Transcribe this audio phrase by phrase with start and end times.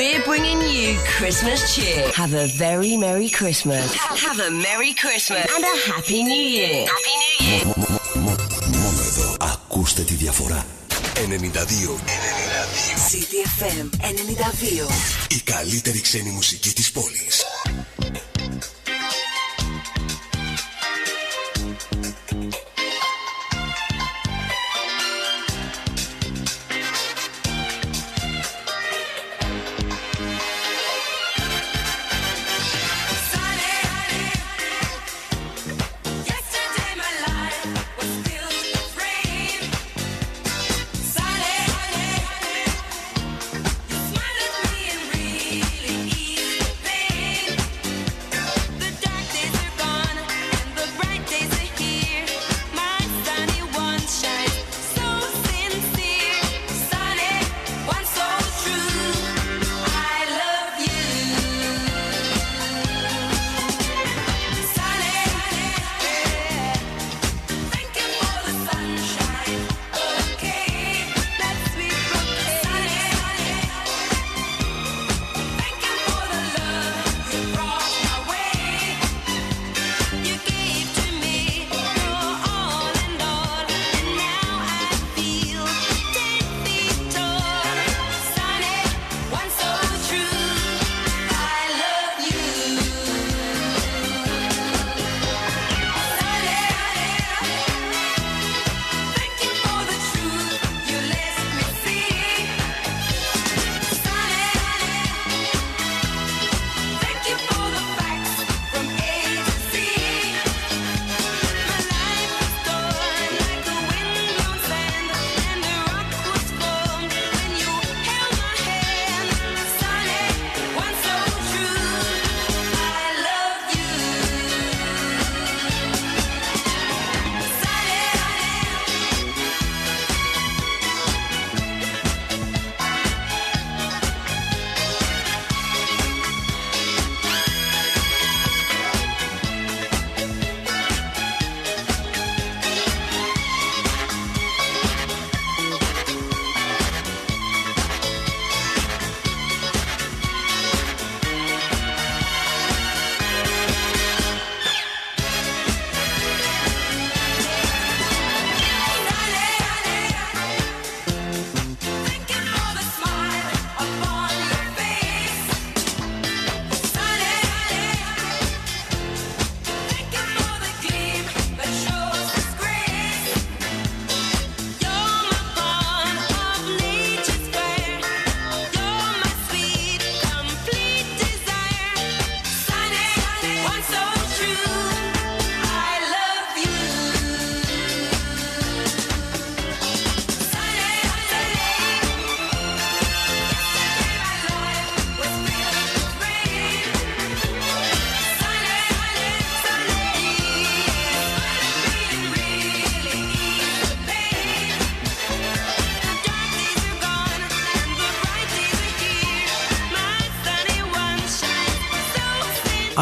[0.00, 2.08] We're bringing you Christmas cheer.
[2.12, 3.84] Have a very Merry Christmas.
[4.26, 6.86] Have a Merry Christmas and a Happy New Year.
[6.94, 7.64] Happy New Year.
[8.14, 10.66] Μόνο εδώ ακούστε τη διαφορά.
[11.14, 11.28] 92.
[11.28, 11.98] 92.
[13.10, 14.90] CTFM 92.
[15.28, 17.44] Η καλύτερη ξένη μουσική της πόλης.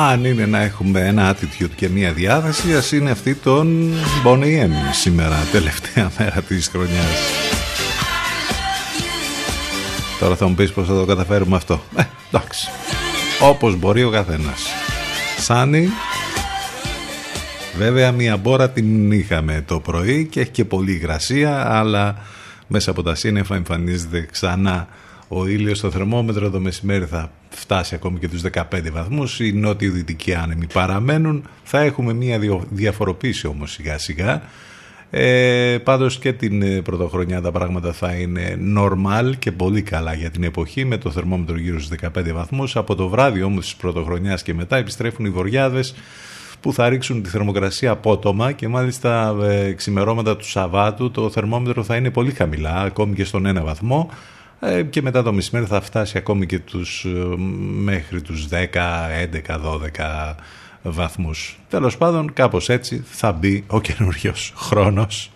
[0.00, 3.92] Αν είναι να έχουμε ένα attitude και μία διάθεση, ας είναι αυτή των
[4.25, 7.16] Bonnie M σήμερα, τελευταία μέρα της χρονιάς.
[10.20, 11.82] Τώρα θα μου πεις πώς θα το καταφέρουμε αυτό.
[11.97, 12.69] Ε, εντάξει.
[13.41, 14.66] Όπως μπορεί ο καθένας.
[15.38, 15.88] Σάνι,
[17.78, 22.16] βέβαια μία μπόρα την είχαμε το πρωί και έχει και πολλή υγρασία, αλλά
[22.66, 24.88] μέσα από τα σύννεφα εμφανίζεται ξανά
[25.28, 29.41] ο ήλιος στο θερμόμετρο το μεσημέρι θα φτάσει ακόμη και τους 15 βαθμούς.
[29.41, 31.48] Οι νότιο-δυτικοί άνεμοι παραμένουν.
[31.62, 32.38] Θα έχουμε μια
[32.70, 34.42] διαφοροποίηση όμως σιγά σιγά.
[35.10, 40.31] Ε, πάντως και την ε, πρωτοχρονιά τα πράγματα θα είναι normal και πολύ καλά για
[40.31, 42.76] την εποχή με το θερμόμετρο γύρω στους 15 βαθμούς.
[42.76, 45.94] Από το βράδυ όμως της πρωτοχρονιάς και μετά επιστρέφουν οι βοριάδες
[46.60, 51.97] που θα ρίξουν τη θερμοκρασία απότομα και μάλιστα ε, ξημερώματα του Σαββάτου το θερμόμετρο θα
[51.97, 54.10] είναι πολύ χαμηλά, ακόμη και στον ένα βαθμό.
[54.60, 57.37] Ε, και μετά το μεσημέρι θα φτάσει ακόμη και τους, ε,
[57.83, 60.37] μέχρι τους 10, 11, 12
[60.83, 61.59] βαθμούς.
[61.69, 65.31] Τέλος πάντων κάπως έτσι θα μπει ο καινούριος χρόνος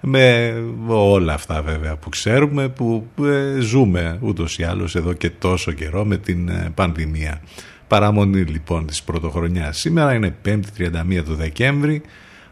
[0.00, 0.54] με
[0.86, 6.04] όλα αυτά βέβαια που ξέρουμε που ε, ζούμε ούτως ή άλλως εδώ και τόσο καιρό
[6.04, 7.40] με την πανδημία.
[7.88, 9.78] Παραμονή λοιπόν της πρωτοχρονιάς.
[9.78, 12.02] Σήμερα είναι 5η 31 του Δεκέμβρη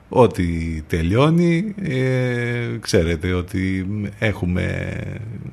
[0.08, 0.46] Ό,τι
[0.86, 3.86] τελειώνει, ε, ξέρετε ότι
[4.18, 4.96] έχουμε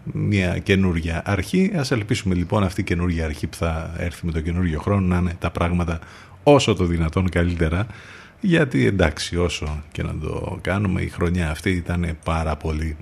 [0.03, 1.71] μια καινούργια αρχή.
[1.75, 5.17] Ας ελπίσουμε λοιπόν αυτή η καινούργια αρχή που θα έρθει με το καινούργιο χρόνο να
[5.17, 5.99] είναι τα πράγματα
[6.43, 7.87] όσο το δυνατόν καλύτερα.
[8.39, 12.97] Γιατί εντάξει όσο και να το κάνουμε η χρονιά αυτή ήταν πάρα πολύ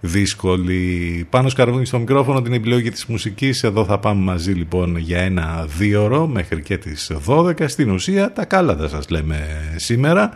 [0.00, 1.26] δύσκολη.
[1.30, 3.62] Πάνω σκαρβούνι στο μικρόφωνο την επιλογή της μουσικής.
[3.62, 7.68] Εδώ θα πάμε μαζί λοιπόν για ένα δύο ώρο μέχρι και τις 12.
[7.68, 10.32] Στην ουσία τα κάλατα σας λέμε σήμερα.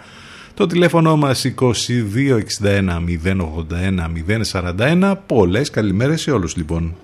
[0.56, 4.08] Το τηλέφωνο μας 2261 081
[4.52, 5.14] 041.
[5.26, 6.94] Πολλές καλημέρες σε όλους λοιπόν.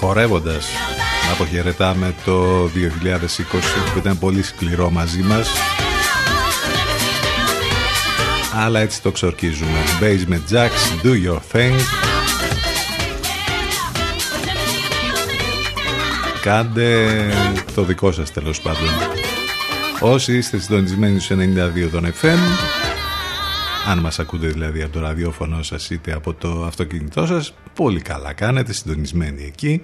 [0.00, 0.66] Χορεύοντας.
[1.26, 5.48] Να αποχαιρετάμε το 2020 που ήταν πολύ σκληρό μαζί μας.
[8.54, 9.78] Αλλά έτσι το ξορκίζουμε.
[10.00, 11.74] Basement Jacks, Do Your Thing.
[16.40, 17.06] Κάντε
[17.74, 18.88] το δικό σας τέλος πάντων.
[20.00, 22.87] Όσοι είστε συντονισμένοι στους 92 των FM
[23.88, 28.32] αν μας ακούτε δηλαδή από το ραδιόφωνο σας είτε από το αυτοκίνητό σας πολύ καλά
[28.32, 29.82] κάνετε συντονισμένοι εκεί.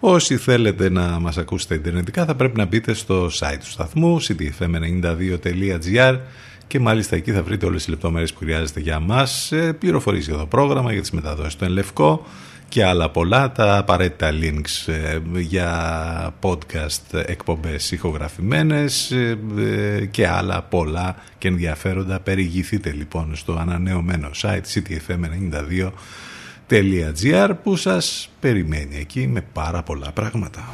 [0.00, 6.18] Όσοι θέλετε να μας ακούσετε ιντερνετικά θα πρέπει να μπείτε στο site του σταθμού ctfm92.gr
[6.66, 10.36] και μάλιστα εκεί θα βρείτε όλες τις λεπτομέρειες που χρειάζεται για μας, ε, πληροφορίες για
[10.36, 12.26] το πρόγραμμα, για τις μεταδόσεις στο Ενλευκό
[12.68, 19.38] και άλλα πολλά, τα απαραίτητα links ε, για podcast εκπομπές ηχογραφημένες ε,
[20.10, 22.20] και άλλα πολλά και ενδιαφέροντα.
[22.20, 24.62] Περιηγηθείτε λοιπόν στο ανανεωμένο site
[26.68, 30.64] ctfm92.gr που σας περιμένει εκεί με πάρα πολλά πράγματα.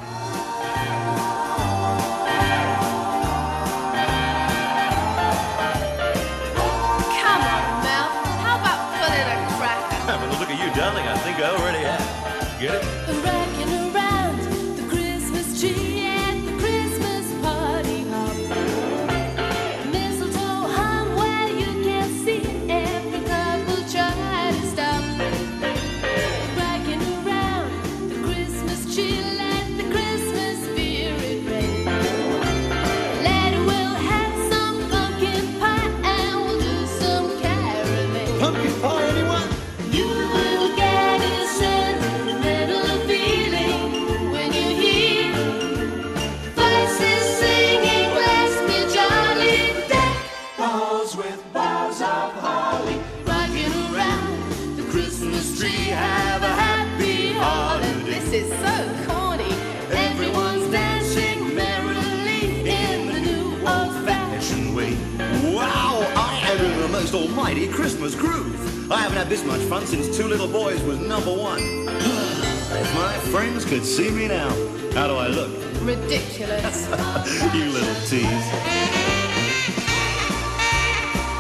[68.93, 71.59] I haven't had this much fun since Two Little Boys was number one.
[71.89, 74.51] if my friends could see me now,
[74.93, 75.51] how do I look?
[75.81, 76.87] Ridiculous.
[77.55, 78.47] you little tease.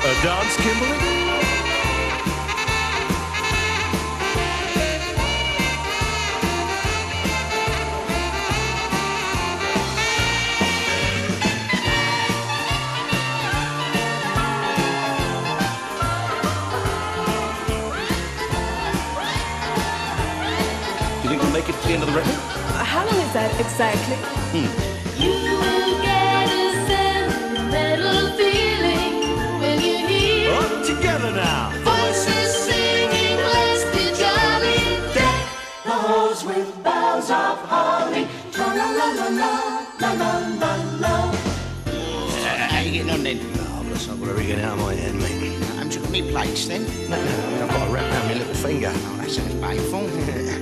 [0.00, 1.31] A dance, Kimberly?
[21.92, 22.34] The end of the record?
[22.84, 24.16] How long is that exactly?
[24.52, 24.68] Hmm.
[25.20, 29.14] You will get a sentimental feeling
[29.60, 31.70] when you hear All together now.
[31.84, 34.80] voices singing, let's be jolly.
[35.12, 35.44] Deck
[35.84, 38.26] the halls with boughs of holly.
[38.56, 39.28] La la la la
[40.00, 40.72] la la la
[41.02, 41.32] la.
[42.72, 43.38] How you getting on then?
[43.68, 45.78] Oh, bless, I've got everything out of my head, mate.
[45.78, 46.84] I'm took me plates then.
[47.10, 48.92] No, no, I've got a wrap around my little finger.
[48.94, 50.52] Oh, that sounds painful.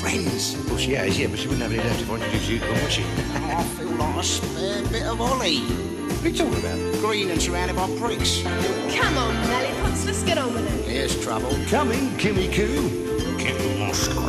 [0.00, 0.56] She friends?
[0.68, 2.66] Well, she has, yeah, but she wouldn't have any left if I introduced you to
[2.66, 3.02] them, would she?
[3.04, 5.58] Oh, I feel like a spare bit of Ollie.
[5.60, 7.00] What are you talking about?
[7.00, 8.42] Green and surrounded by bricks.
[8.42, 10.90] Come on, Lollipops, let's get on with it.
[10.90, 11.50] Here's trouble.
[11.68, 12.88] Coming, Kimmy Coo.
[13.38, 14.20] Kimmy Moscow.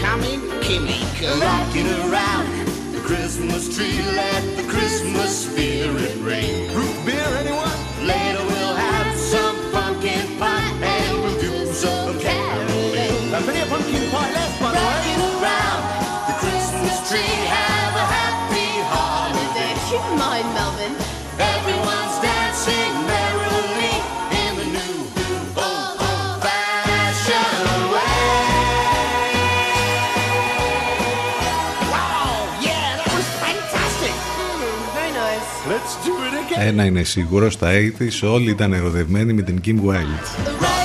[0.00, 1.40] Coming, Kimmy Coo.
[1.40, 6.72] Rocking around the Christmas tree, let the Christmas spirit ring.
[6.74, 8.06] Root beer, anyone?
[8.06, 10.93] Later we'll have some pumpkin pie
[36.66, 40.24] Ένα είναι σίγουρο, στα 80's όλοι ήταν ερωτευμένοι με την Kim Wilde.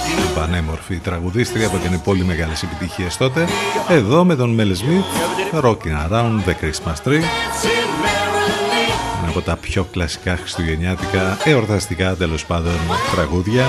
[0.08, 3.48] Η πανέμορφη τραγουδίστρια που έκανε πολύ μεγάλες επιτυχίες τότε.
[3.90, 7.22] Εδώ με τον Mel Smith, Rocking Around the Christmas Tree.
[7.22, 8.92] Dancing merrily.
[9.22, 12.78] Ένα από τα πιο κλασικά χριστουγεννιάτικα, εορταστικά τέλος πάντων
[13.16, 13.66] τραγούδια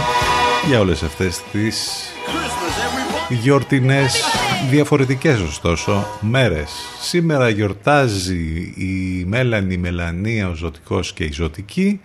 [0.69, 1.89] για όλες αυτές τις
[2.33, 3.39] Christmas, everybody.
[3.43, 4.25] γιορτινές
[4.69, 6.71] διαφορετικές ωστόσο μέρες.
[7.01, 12.01] Σήμερα γιορτάζει η Μέλανη, η Μελανία, ο Ζωτικός και η Ζωτική.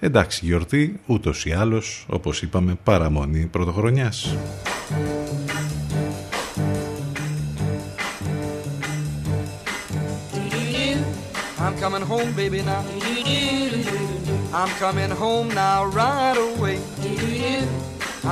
[0.00, 4.36] Εντάξει γιορτή, ούτως ή άλλως, όπως είπαμε, παραμονή πρωτοχρονιάς.
[11.64, 12.82] I'm coming home, baby, now.
[14.60, 16.78] I'm coming home now, right away.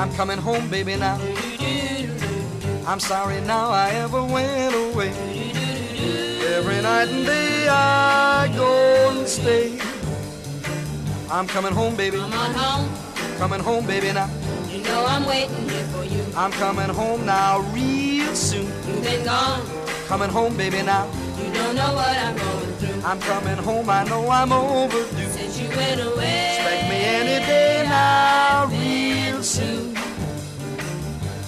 [0.00, 1.16] I'm coming home, baby, now.
[2.90, 5.10] I'm sorry now I ever went away.
[6.56, 9.78] Every night and day I go and stay.
[11.30, 12.16] I'm coming home, baby.
[12.18, 12.90] Come on home,
[13.38, 14.28] Coming home, baby, now.
[14.68, 16.24] you know I'm waiting here for you.
[16.36, 18.66] I'm coming home now, real soon.
[18.66, 19.62] You've been gone,
[20.08, 21.06] Coming home, baby, now.
[21.38, 23.02] you don't know what I'm going through.
[23.04, 25.30] I'm coming home, I know I'm overdue.
[25.30, 29.89] Since you went away, Expect me any day now, real soon.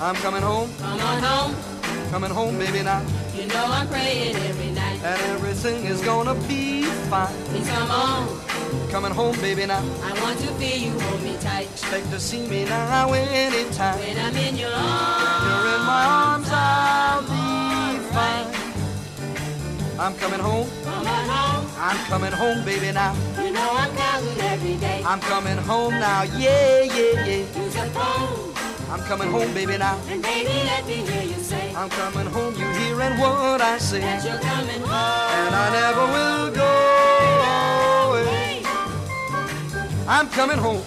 [0.02, 3.06] I'm coming home, come on home, coming home, baby, now.
[3.36, 4.98] you know I'm praying every night.
[5.04, 7.32] And everything is gonna be fine.
[7.44, 8.26] Please come on,
[8.90, 9.78] Coming home, baby, now.
[10.02, 11.70] I want to feel you hold me tight.
[11.70, 13.96] Expect to see me now anytime.
[14.00, 15.44] When I'm in your arms.
[15.46, 18.48] You're in my arms, I'll be fine.
[20.00, 20.68] I'm coming home.
[20.82, 21.66] Coming home.
[21.78, 23.14] I'm coming home, baby, now.
[23.40, 25.04] You know I'm counting every day.
[25.06, 27.62] I'm coming home now, yeah, yeah, yeah.
[27.62, 28.51] Use the phone.
[28.92, 29.98] I'm coming home, baby, now.
[30.08, 34.00] And baby, let me hear you say I'm coming home, you hearing what I say.
[34.00, 34.90] that you're coming home.
[34.90, 36.70] And I never will go
[38.20, 38.62] away.
[40.06, 40.82] I'm coming home.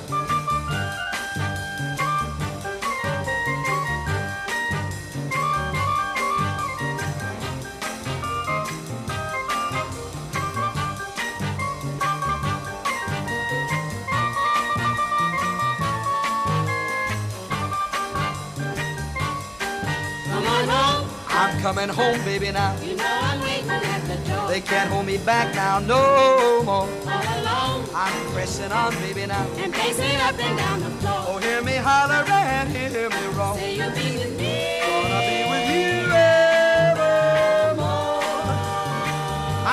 [21.66, 22.80] Coming home, baby, now.
[22.80, 24.48] You know I'm waiting at the door.
[24.48, 26.86] They can't hold me back now, no more.
[26.86, 27.90] All alone.
[27.92, 29.48] I'm pressing on, baby, now.
[29.58, 31.26] And pacing up and down the floor.
[31.28, 33.58] Oh, hear me holler and hear me roar.
[33.58, 34.80] Say you'll be with me.
[34.86, 37.42] Gonna be with you evermore.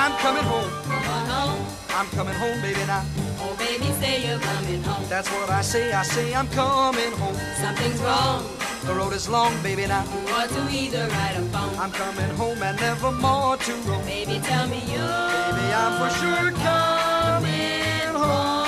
[0.01, 0.71] I'm coming home.
[0.89, 1.61] Come on home.
[1.89, 3.05] I'm coming home, baby, now.
[3.37, 5.05] Oh, baby, say you're coming home.
[5.09, 5.93] That's what I say.
[5.93, 7.37] I say I'm coming home.
[7.61, 8.62] Something's wrong.
[8.85, 10.03] The road is long, baby, now.
[10.03, 11.75] You ought to either write a phone.
[11.79, 14.03] I'm coming home and never more to roam.
[14.05, 18.67] Baby, tell me you're Baby, I'm for sure coming home.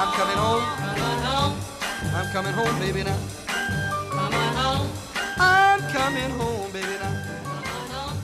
[0.00, 0.64] I'm coming home.
[0.80, 1.54] Come on home.
[2.14, 3.18] I'm coming home, baby, now.
[4.10, 4.88] Come on home.
[5.36, 7.12] I'm coming home, baby, now.
[7.26, 8.18] Come on home.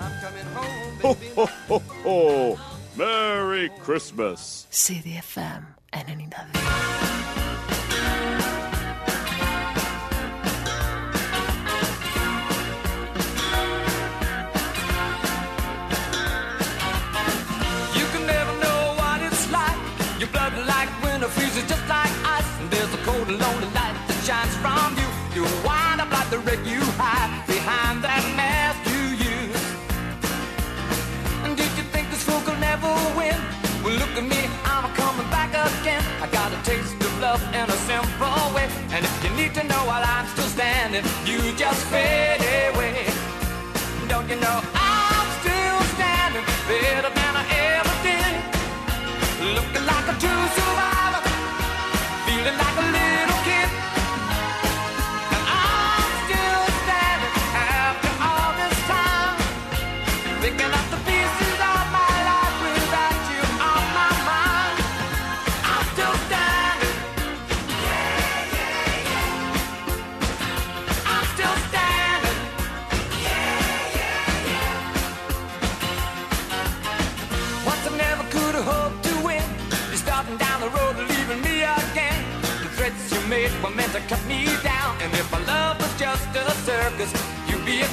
[0.00, 1.32] I'm coming home, Ho, baby.
[1.36, 2.58] ho, ho, ho.
[2.96, 4.66] Merry Christmas.
[4.72, 7.13] CDFM 92.
[23.24, 25.08] Cold lonely light that shines from you.
[25.34, 29.64] You wind up like the wreck you hide behind that mask you use.
[31.44, 33.36] And did you think this fool could never win?
[33.82, 36.02] Well, look at me, I'm coming back again.
[36.20, 38.68] I got a taste of love in a simple way.
[38.92, 42.40] And if you need to know while I'm still standing, you just fade
[42.74, 43.06] away.
[44.08, 44.73] Don't you know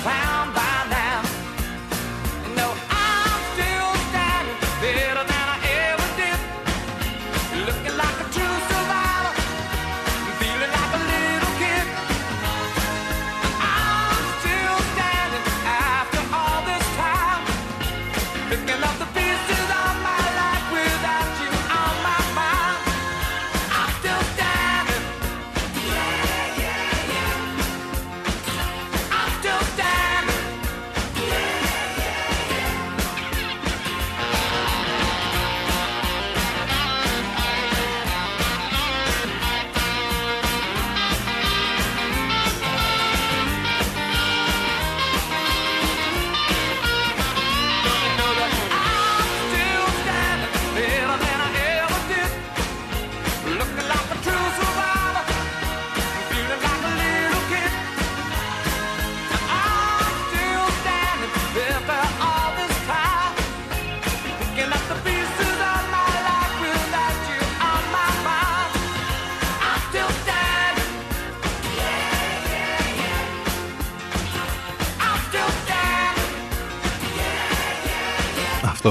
[0.03, 0.60] found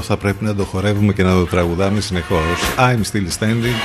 [0.01, 2.59] Αυτό θα πρέπει να το χορεύουμε και να το τραγουδάμε συνεχώς.
[2.79, 3.81] I'm still standing.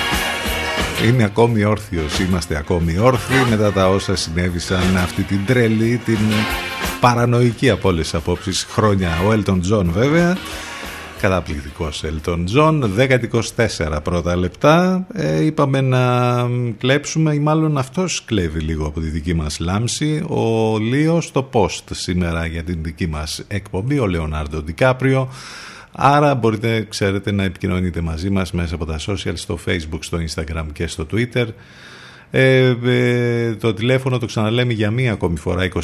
[1.07, 6.17] Είναι ακόμη όρθιος, είμαστε ακόμη όρθιοι μετά τα όσα συνέβησαν αυτή την τρελή, την
[6.99, 9.09] παρανοϊκή από όλες τις απόψεις χρόνια.
[9.27, 10.37] Ο Elton John βέβαια,
[11.21, 12.83] καταπληκτικός Elton John,
[13.57, 15.07] 10-24 πρώτα λεπτά.
[15.13, 16.45] Ε, είπαμε να
[16.77, 20.25] κλέψουμε ή μάλλον αυτός κλέβει λίγο από τη δική μας λάμψη.
[20.29, 25.29] Ο Λίο στο post σήμερα για την δική μας εκπομπή, ο Λεωνάρντο Ντικάπριο
[25.97, 30.65] Άρα μπορείτε, ξέρετε, να επικοινωνείτε μαζί μας μέσα από τα social, στο facebook, στο instagram
[30.73, 31.47] και στο twitter.
[32.31, 35.79] Ε, ε, το τηλέφωνο το ξαναλέμε για μία ακόμη φορά 2261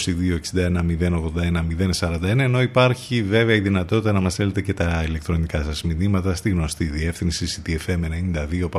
[0.54, 1.64] 081
[2.00, 6.50] 041 ενώ υπάρχει βέβαια η δυνατότητα να μας στέλνετε και τα ηλεκτρονικά σας μηνύματα στη
[6.50, 8.70] γνωστή διεύθυνση ctfm92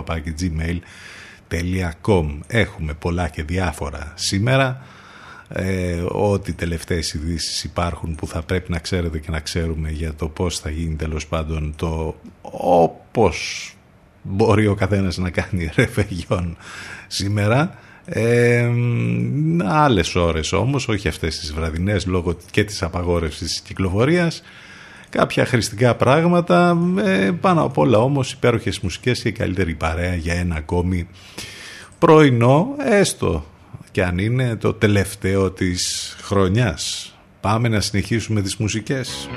[1.51, 4.83] gmail.com Έχουμε πολλά και διάφορα σήμερα
[5.55, 10.29] ε, ό,τι τελευταίες ειδήσεις υπάρχουν που θα πρέπει να ξέρετε και να ξέρουμε για το
[10.29, 13.73] πώς θα γίνει τέλος πάντων το όπως
[14.23, 16.57] μπορεί ο καθένας να κάνει ρεφεγιόν
[17.07, 17.75] σήμερα.
[18.05, 18.71] Ε,
[19.65, 24.43] άλλες ώρες όμως όχι αυτές τις βραδινές λόγω και της απαγόρευσης της κυκλοφορίας.
[25.09, 30.55] Κάποια χρηστικά πράγματα ε, πάνω απ' όλα όμως υπέροχες μουσικές και καλύτερη παρέα για ένα
[30.55, 31.09] ακόμη
[31.99, 33.45] πρωινό έστω
[33.93, 37.15] και αν είναι το τελευταίο της χρονιάς.
[37.41, 39.29] Πάμε να συνεχίσουμε τις μουσικές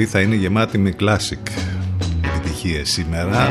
[0.00, 1.50] εκπομπή θα είναι γεμάτη με classic
[2.36, 3.48] επιτυχίες σήμερα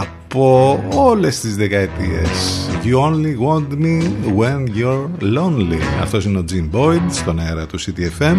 [0.00, 2.68] από όλες τις δεκαετίες.
[2.84, 4.02] You only want me
[4.38, 5.80] when you're lonely.
[6.00, 8.36] Αυτός είναι ο Jim Boyd στον αέρα του CTFM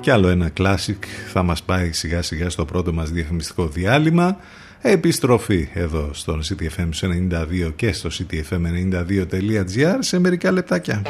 [0.00, 4.36] και άλλο ένα classic θα μας πάει σιγά σιγά στο πρώτο μας διαφημιστικό διάλειμμα.
[4.80, 6.88] Επιστροφή εδώ στον CTFM
[7.68, 11.02] 92 και στο ctfm92.gr σε μερικά λεπτάκια.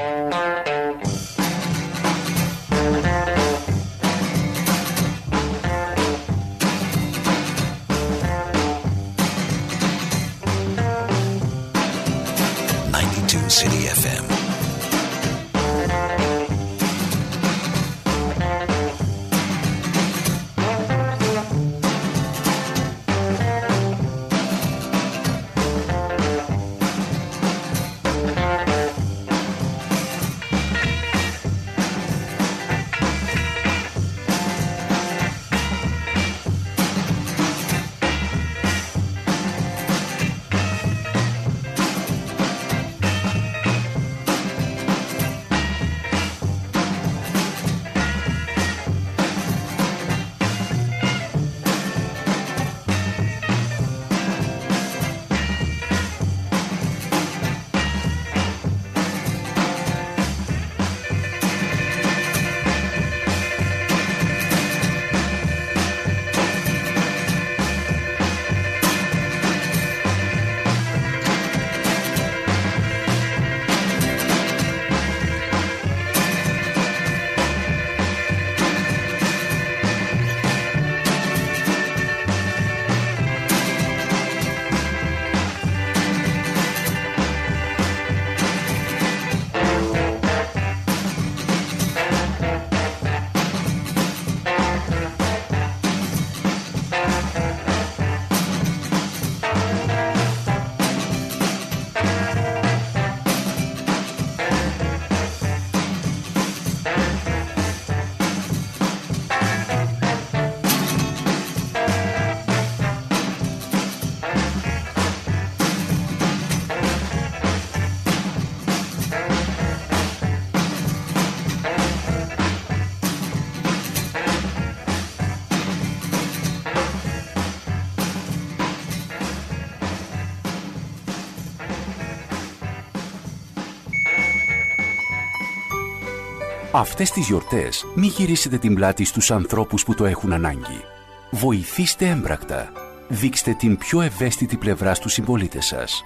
[136.79, 140.85] Αυτές τις γιορτές μην γυρίσετε την πλάτη στους ανθρώπους που το έχουν ανάγκη.
[141.31, 142.73] Βοηθήστε έμπρακτα.
[143.09, 146.05] Δείξτε την πιο ευαίσθητη πλευρά στους συμπολίτες σας.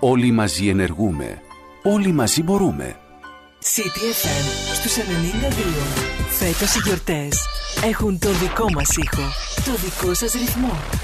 [0.00, 1.42] Όλοι μαζί ενεργούμε.
[1.82, 2.96] Όλοι μαζί μπορούμε.
[3.62, 5.02] CTFM στους 92.
[6.28, 7.38] Φέτος οι γιορτές
[7.84, 9.28] έχουν το δικό μας ήχο,
[9.64, 11.03] το δικό σας ρυθμό.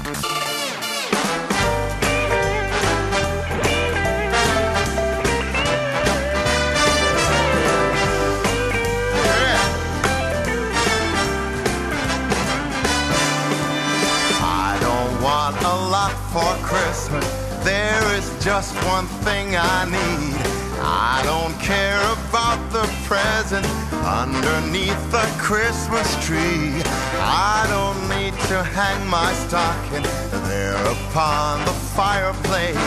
[16.31, 17.27] For Christmas.
[17.65, 20.35] There is just one thing I need.
[20.79, 23.67] I don't care about the present
[24.07, 26.79] underneath the Christmas tree.
[27.19, 30.07] I don't need to hang my stocking
[30.47, 32.79] there upon the fireplace.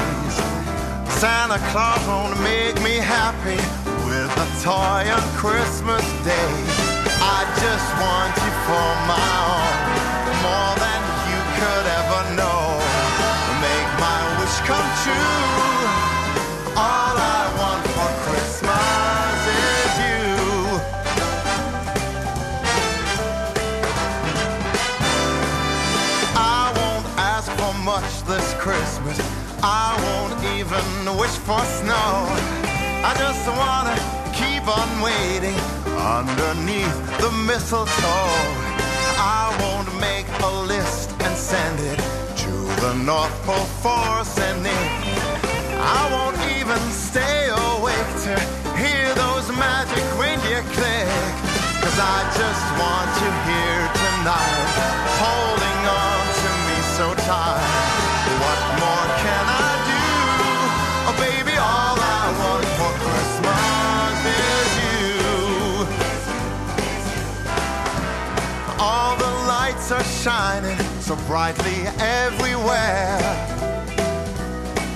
[1.20, 3.60] Santa Claus won't make me happy
[4.08, 6.52] with a toy on Christmas Day.
[7.20, 9.76] I just want you for my own,
[10.40, 11.86] more than you could
[28.26, 29.18] this Christmas.
[29.62, 32.26] I won't even wish for snow.
[33.04, 33.96] I just wanna
[34.32, 35.58] keep on waiting
[36.18, 38.34] underneath the mistletoe.
[39.18, 42.13] I won't make a list and send it
[42.80, 44.86] the North Pole for sending.
[45.78, 48.34] I won't even stay awake to
[48.78, 51.08] hear those magic reindeer click.
[51.82, 54.68] Cause I just want you here tonight,
[55.20, 57.64] holding on to me so tight.
[58.42, 60.04] What more can I do?
[61.08, 64.16] Oh, baby, all I want for Christmas
[64.50, 65.18] is you.
[68.78, 73.20] All the lights are shining so brightly everywhere.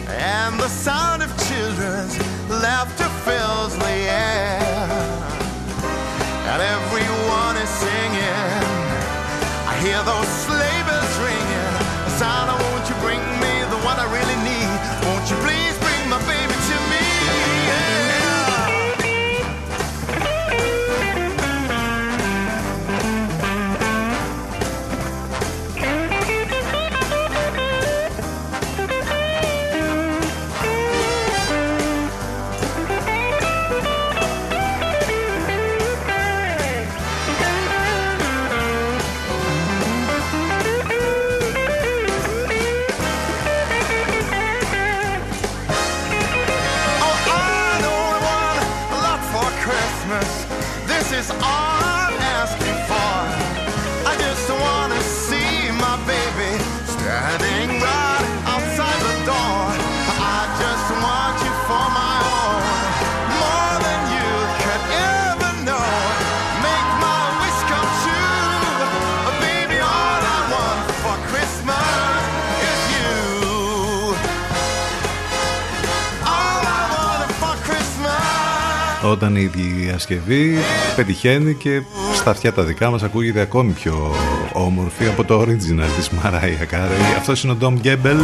[0.09, 2.17] And the sound of children's
[2.49, 4.59] laughter fills the air.
[6.49, 8.49] And everyone is singing.
[9.69, 10.38] I hear those
[79.19, 79.23] Christmas.
[79.23, 80.59] Όταν η διασκευή
[80.97, 81.83] πετυχαίνει και
[82.15, 84.15] στα αυτιά τα δικά μας ακούγεται ακόμη πιο
[84.53, 87.17] όμορφη από το original της Mariah Carey.
[87.19, 88.21] Αυτός είναι ο Dom Gable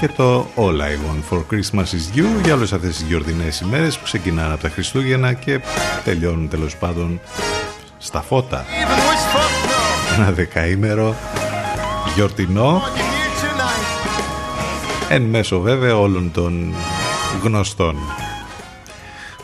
[0.00, 3.98] και το All I Want for Christmas is You για όλες αυτές τις γιορτινές ημέρες
[3.98, 5.60] που ξεκινάνε από τα Χριστούγεννα και
[6.04, 7.20] τελειώνουν τέλος πάντων
[7.98, 8.64] στα φώτα.
[10.16, 11.16] Ένα δεκαήμερο
[12.14, 12.82] γιορτινό
[15.08, 16.74] εν μέσω βέβαια όλων των
[17.42, 17.96] γνωστών.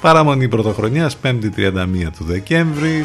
[0.02, 3.04] Παραμονή πρωτοχρονιάς 5η 31 του Δεκέμβρη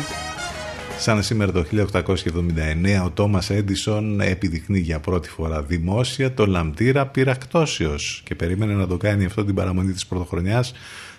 [0.99, 8.21] Σαν σήμερα το 1879 ο Τόμας Έντισον επιδεικνύει για πρώτη φορά δημόσια το λαμπτήρα πυρακτώσεως
[8.25, 10.73] και περίμενε να το κάνει αυτό την παραμονή της πρωτοχρονιάς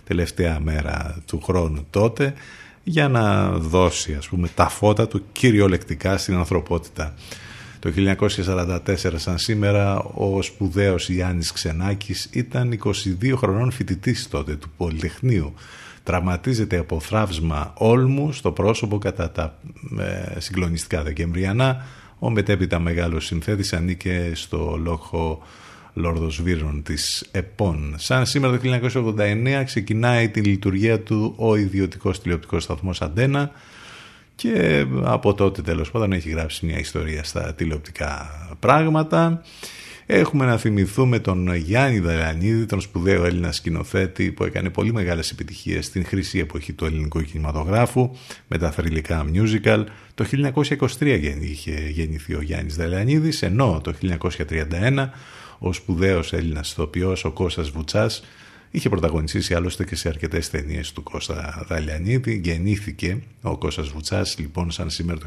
[0.04, 2.34] τελευταία μέρα του χρόνου τότε
[2.82, 7.14] για να δώσει ας πούμε τα φώτα του κυριολεκτικά στην ανθρωπότητα.
[7.78, 8.78] Το 1944
[9.14, 15.54] σαν σήμερα ο σπουδαίος Γιάννης Ξενάκης ήταν 22 χρονών φοιτητής τότε του Πολυτεχνείου.
[16.02, 19.58] Τραυματίζεται από θράψμα όλμου στο πρόσωπο κατά τα
[19.98, 21.84] ε, συγκλονιστικά Δεκεμβριανά.
[22.18, 25.42] Ο μετέπειτα μεγάλος συνθέτης ανήκε στο λόγο
[25.92, 27.94] Λόρδος Βύρων της ΕΠΟΝ.
[27.98, 28.78] Σαν σήμερα το
[29.18, 33.50] 1989 ξεκινάει τη λειτουργία του ο ιδιωτικός τηλεοπτικός σταθμός Αντένα
[34.38, 39.42] και από τότε τέλος πάντων έχει γράψει μια ιστορία στα τηλεοπτικά πράγματα.
[40.06, 45.86] Έχουμε να θυμηθούμε τον Γιάννη Δαλανίδη, τον σπουδαίο Έλληνα σκηνοθέτη που έκανε πολύ μεγάλες επιτυχίες
[45.86, 48.10] στην χρυσή εποχή του ελληνικού κινηματογράφου
[48.48, 49.84] με τα θρηλυκά musical.
[50.14, 50.24] Το
[50.98, 55.10] 1923 είχε γεννηθεί ο Γιάννης Δαλανίδης, ενώ το 1931
[55.58, 58.22] ο σπουδαίος Έλληνας ηθοποιός ο Κώστας Βουτσάς
[58.70, 62.40] Είχε πρωταγωνιστήσει άλλωστε και σε αρκετές ταινίες του Κώστα Δαλιανίδη.
[62.44, 65.26] Γεννήθηκε ο Κώστας Βουτσάς λοιπόν σαν σήμερα το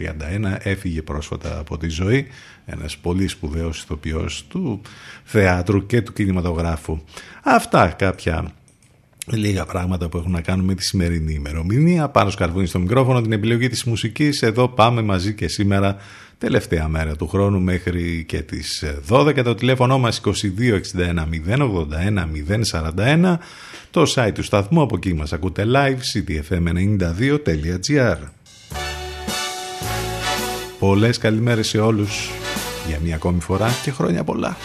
[0.00, 0.56] 1931.
[0.62, 2.26] Έφυγε πρόσφατα από τη ζωή.
[2.66, 4.80] Ένας πολύ σπουδαίος ηθοποιός του
[5.24, 7.00] θεάτρου και του κινηματογράφου.
[7.42, 8.54] Αυτά κάποια
[9.32, 12.08] Λίγα πράγματα που έχουν να κάνουν με τη σημερινή ημερομηνία.
[12.08, 14.42] Πάνω σκαρβούνι στο μικρόφωνο την επιλογή της μουσικής.
[14.42, 15.96] Εδώ πάμε μαζί και σήμερα
[16.38, 20.32] τελευταία μέρα του χρόνου μέχρι και τις 12 το τηλέφωνο μας 2261
[21.48, 22.26] 081
[22.96, 23.36] 041
[23.90, 28.16] το site του σταθμού από εκεί μας ακούτε live ctfm92.gr
[30.78, 32.30] Πολλές καλημέρες σε όλους
[32.86, 34.56] για μια ακόμη φορά και χρόνια πολλά.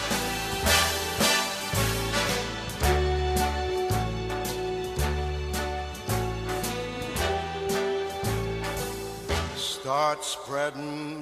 [9.84, 11.21] Start spreading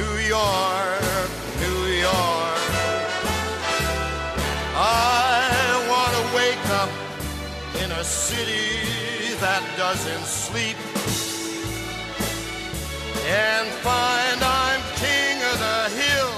[0.00, 2.62] New York, New York.
[4.74, 6.92] I want to wake up
[7.82, 10.78] in a city that doesn't sleep
[13.26, 16.34] and find I'm king of the hill,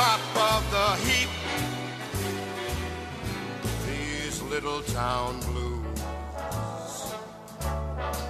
[0.00, 1.30] top of the heap.
[3.86, 6.00] These little town blues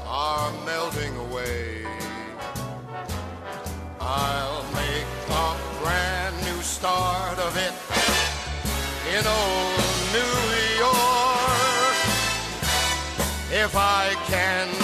[0.07, 1.82] are melting away.
[4.05, 7.73] I'll make a brand new start of it
[9.15, 9.79] in old
[10.13, 10.37] New
[10.83, 11.97] York.
[13.53, 14.82] If I can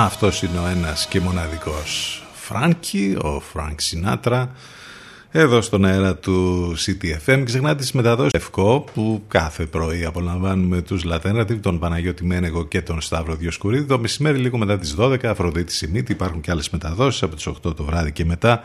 [0.00, 2.22] Αυτός είναι ο ένας και μοναδικός.
[2.34, 4.52] Φράνκι, ο Φρανκ Σινάτρα
[5.30, 8.32] εδώ στον αέρα του City FM ξεχνάτε τις μεταδόσεις.
[8.32, 13.84] Ευκό που κάθε πρωί απολαμβάνουμε τους Laternative τον Παναγιώτη Μένεγο και τον Σταύρο Διοσκουρίδη.
[13.84, 17.22] Το μεσημέρι λίγο μετά τις 12 Αφροδίτη Σιμίτη υπάρχουν και άλλες μεταδόσεις.
[17.22, 18.62] Από τις 8 το βράδυ και μετά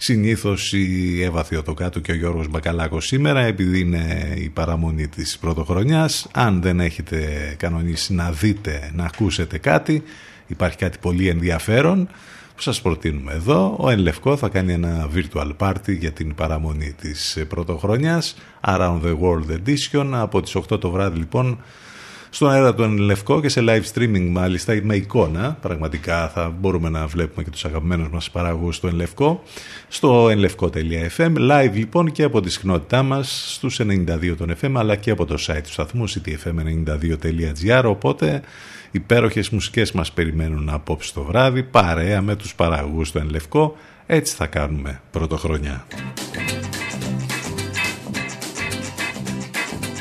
[0.00, 6.26] Συνήθως η Εύα Θεοτοκάτου και ο Γιώργος Μπακαλάκος σήμερα επειδή είναι η παραμονή της πρωτοχρονιάς.
[6.32, 10.02] Αν δεν έχετε κανονίσει να δείτε, να ακούσετε κάτι
[10.48, 12.08] υπάρχει κάτι πολύ ενδιαφέρον
[12.56, 13.76] που σας προτείνουμε εδώ.
[13.80, 18.36] Ο Εν Λευκό θα κάνει ένα virtual party για την παραμονή της πρωτοχρονιάς
[18.66, 21.58] Around the World Edition από τις 8 το βράδυ λοιπόν
[22.30, 25.58] στον αέρα του Εν Λευκό και σε live streaming μάλιστα με εικόνα.
[25.60, 29.42] Πραγματικά θα μπορούμε να βλέπουμε και τους αγαπημένους μας παραγωγούς στο Εν Λευκό
[29.88, 35.10] στο enlevko.fm live λοιπόν και από τη συχνότητά μας στους 92 των FM αλλά και
[35.10, 38.42] από το site του σταθμού ctfm92.gr οπότε
[38.90, 43.76] υπέροχες μουσικές μας περιμένουν απόψε το βράδυ παρέα με τους παραγωγούς του Εν Λευκό
[44.06, 45.86] έτσι θα κάνουμε πρωτοχρονιά.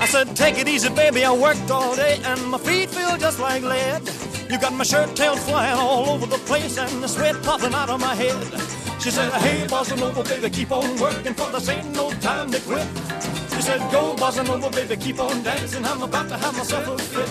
[0.07, 1.25] Said, take it easy, baby.
[1.25, 4.01] I worked all day and my feet feel just like lead.
[4.49, 7.89] You got my shirt tails flying all over the place and the sweat popping out
[7.89, 8.37] of my head.
[9.01, 12.59] She said, hey, bossa over, baby, keep on working for this ain't no time to
[12.61, 12.87] quit.
[13.53, 15.83] She said, go, bossa over, baby, keep on dancing.
[15.83, 17.29] I'm about to have myself a fit.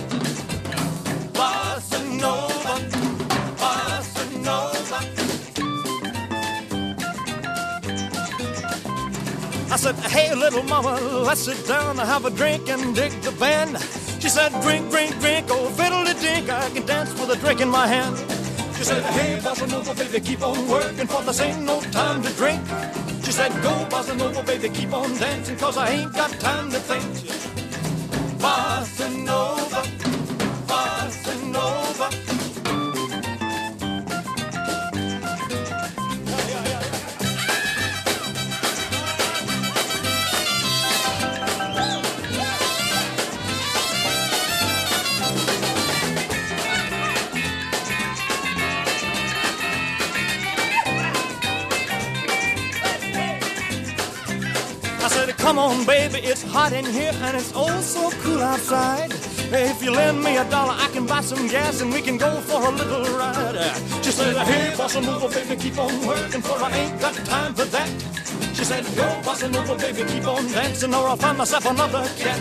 [1.32, 3.05] Bossa nova,
[9.68, 13.32] I said, hey, little mama, let's sit down and have a drink and dig the
[13.32, 13.78] band.
[14.20, 17.86] She said, drink, drink, drink, oh, fiddle-de-dink, I can dance with a drink in my
[17.86, 18.16] hand.
[18.76, 22.32] She said, hey, bossa nova, baby, keep on working, for this ain't no time to
[22.34, 22.60] drink.
[23.24, 26.78] She said, go, bossa nova, baby, keep on dancing, cause I ain't got time to
[26.78, 27.04] think.
[28.38, 29.65] Bossa nova,
[55.84, 59.12] baby, it's hot in here and it's oh so cool outside.
[59.52, 62.30] If you lend me a dollar, I can buy some gas and we can go
[62.40, 63.56] for a little ride.
[64.04, 67.64] She said, hey, bossa nova, baby, keep on working for I ain't got time for
[67.64, 67.88] that.
[68.54, 72.40] She said, go, bossa nova, baby, keep on dancing or I'll find myself another cat.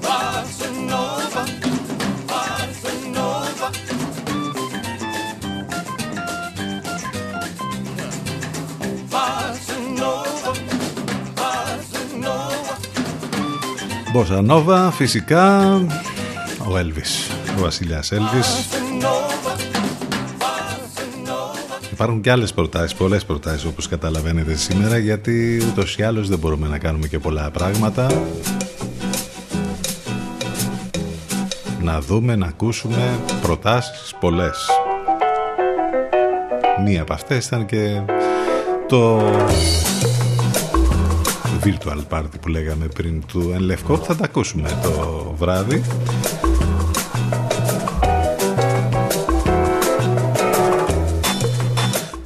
[0.00, 1.15] Bossa nova,
[14.12, 15.74] Μπόσα Νόβα, φυσικά
[16.68, 18.68] ο Έλβης, ο βασιλιάς Έλβης.
[21.92, 26.68] Υπάρχουν και άλλες προτάσεις, πολλές προτάσεις όπως καταλαβαίνετε σήμερα γιατί ούτως ή άλλως δεν μπορούμε
[26.68, 28.06] να κάνουμε και πολλά πράγματα.
[31.80, 34.66] Να δούμε, να ακούσουμε προτάσεις πολλές.
[36.84, 38.00] Μία από αυτές ήταν και
[38.88, 39.22] το
[41.66, 45.82] virtual party που λέγαμε πριν του Εν Λευκό θα τα ακούσουμε το βράδυ.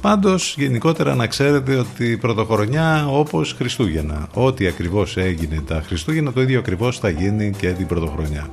[0.01, 6.41] Πάντως γενικότερα να ξέρετε ότι η πρωτοχρονιά όπως Χριστούγεννα Ό,τι ακριβώς έγινε τα Χριστούγεννα το
[6.41, 8.49] ίδιο ακριβώς θα γίνει και την πρωτοχρονιά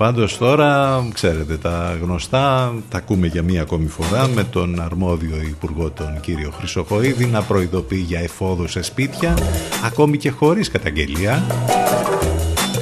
[0.00, 5.90] Πάντως τώρα, ξέρετε, τα γνωστά τα ακούμε για μία ακόμη φορά με τον αρμόδιο υπουργό
[5.90, 9.38] τον κύριο Χρυσοχοίδη να προειδοποιεί για εφόδους σε σπίτια,
[9.84, 11.42] ακόμη και χωρίς καταγγελία.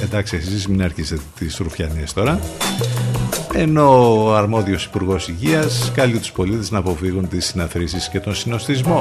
[0.03, 2.39] Εντάξει, εσείς μην άρχισετε τις ρουφιανίες τώρα.
[3.53, 8.99] Ενώ ο αρμόδιος υπουργός υγείας καλεί τους πολίτες να αποφύγουν τις συναθρήσεις και τον συνοστισμό.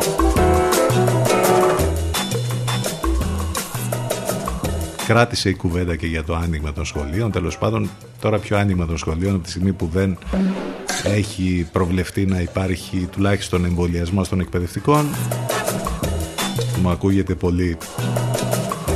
[5.09, 7.30] Κράτησε η κουβέντα και για το άνοιγμα των σχολείων.
[7.30, 7.90] Τέλος πάντων,
[8.20, 10.18] τώρα πιο άνοιγμα των σχολείων από τη στιγμή που δεν
[11.04, 15.06] έχει προβλεφτεί να υπάρχει τουλάχιστον εμβολιασμός των εκπαιδευτικών.
[16.82, 17.76] Μου ακούγεται πολύ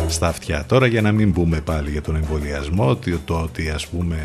[0.09, 0.65] στα αυτιά.
[0.69, 4.17] Τώρα για να μην πούμε πάλι για τον εμβολιασμό, ότι το ότι ας πούμε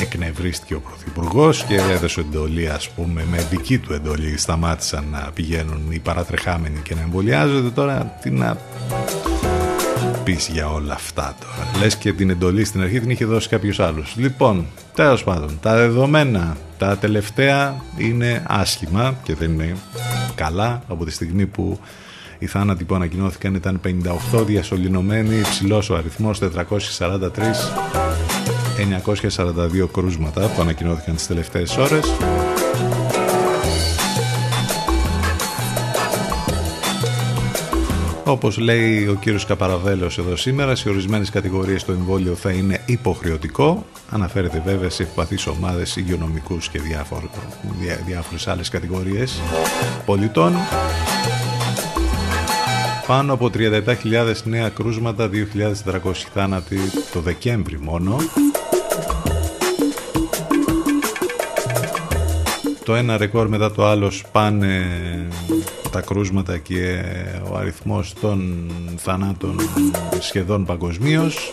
[0.00, 5.82] εκνευρίστηκε ο Πρωθυπουργός και έδωσε εντολή, ας πούμε, με δική του εντολή σταμάτησαν να πηγαίνουν
[5.90, 7.70] οι παρατρεχάμενοι και να εμβολιάζονται.
[7.70, 8.56] Τώρα τι να
[10.28, 11.78] πεις για όλα αυτά τώρα.
[11.80, 14.14] Λες και την εντολή στην αρχή την είχε δώσει κάποιος άλλος.
[14.16, 19.76] Λοιπόν, τέλος πάντων, τα δεδομένα τα τελευταία είναι άσχημα και δεν είναι
[20.34, 21.78] καλά από τη στιγμή που
[22.38, 23.80] οι θάνατοι που ανακοινώθηκαν ήταν
[24.34, 26.48] 58 διασωληνωμένοι, υψηλός ο αριθμός 443
[29.82, 32.04] 942 κρούσματα που ανακοινώθηκαν τις τελευταίες ώρες
[38.28, 43.86] Όπως λέει ο κύριος Καπαραβέλος εδώ σήμερα, σε ορισμένες κατηγορίες το εμβόλιο θα είναι υποχρεωτικό.
[44.10, 47.30] Αναφέρεται βέβαια σε ευπαθείς ομάδες, υγειονομικούς και διάφορες,
[48.06, 49.40] διάφορες άλλες κατηγορίες
[50.04, 50.52] πολιτών.
[53.06, 56.78] Πάνω από 37.000 νέα κρούσματα, 2.400 θάνατοι
[57.12, 58.16] το Δεκέμβρη μόνο.
[62.88, 64.86] Το ένα ρεκόρ μετά το άλλο σπάνε
[65.90, 67.02] τα κρούσματα και
[67.50, 69.56] ο αριθμός των θανάτων
[70.20, 71.50] σχεδόν παγκοσμίως.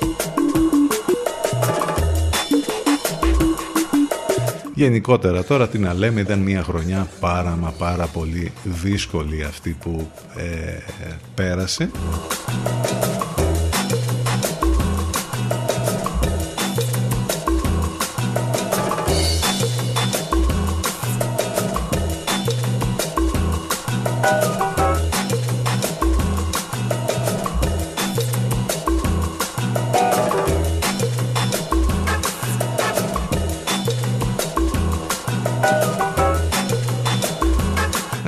[4.73, 10.11] Γενικότερα τώρα τι να λέμε ήταν μια χρονιά πάρα μα πάρα πολύ δύσκολη αυτή που
[10.35, 10.77] ε,
[11.35, 11.89] πέρασε.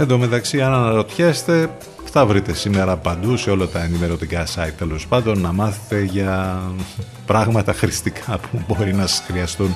[0.09, 1.69] Εν τω μεταξύ, αν αναρωτιέστε,
[2.11, 6.61] θα βρείτε σήμερα παντού σε όλα τα ενημερωτικά site τέλος πάντων να μάθετε για
[7.25, 9.75] πράγματα χρηστικά που μπορεί να σας χρειαστούν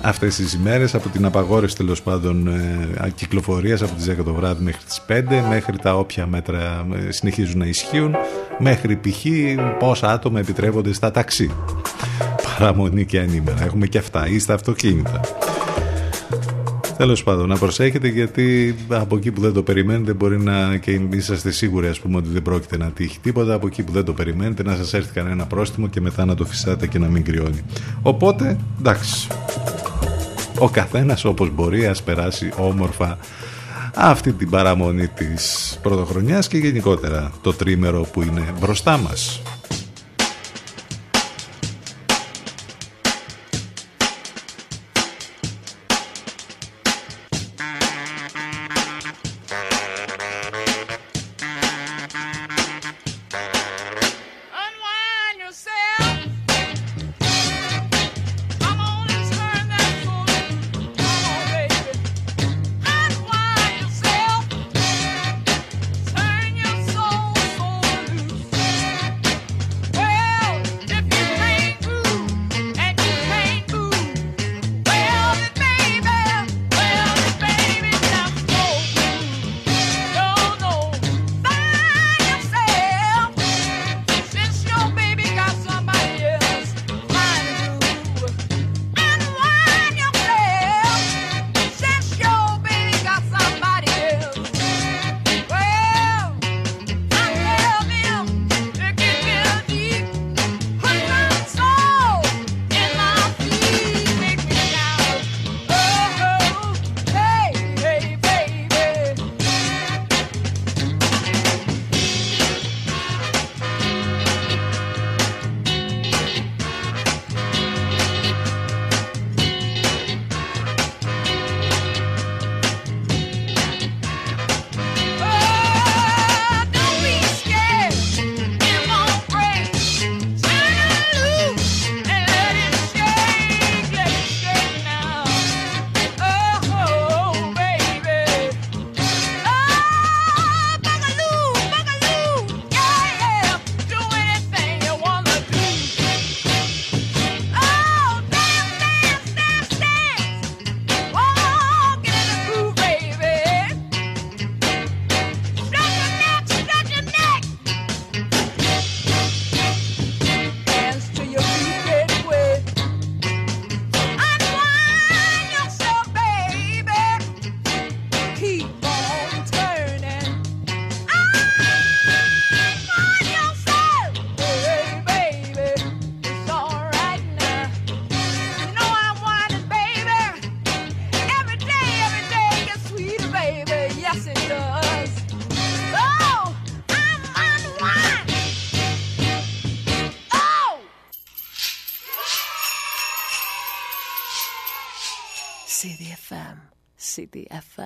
[0.00, 0.94] αυτές τις ημέρες.
[0.94, 5.22] Από την απαγόρευση τέλος πάντων ε, κυκλοφορίας από τις 10 το βράδυ μέχρι τις 5
[5.48, 8.14] μέχρι τα όποια μέτρα ε, συνεχίζουν να ισχύουν
[8.58, 9.24] μέχρι π.χ.
[9.78, 11.50] πόσα άτομα επιτρέπονται στα ταξί.
[12.58, 15.20] Παραμονή και ανήμερα έχουμε και αυτά ή στα αυτοκίνητα
[16.96, 21.50] Τέλος πάντων, να προσέχετε γιατί από εκεί που δεν το περιμένετε μπορεί να και είσαστε
[21.50, 23.54] σίγουροι ας πούμε ότι δεν πρόκειται να τύχει τίποτα.
[23.54, 26.44] Από εκεί που δεν το περιμένετε να σας έρθει κανένα πρόστιμο και μετά να το
[26.44, 27.62] φυσάτε και να μην κρυώνει.
[28.02, 29.28] Οπότε, εντάξει.
[30.58, 33.18] Ο καθένας όπως μπορεί ας περάσει όμορφα
[33.94, 39.42] αυτή την παραμονή της πρωτοχρονιάς και γενικότερα το τρίμερο που είναι μπροστά μας.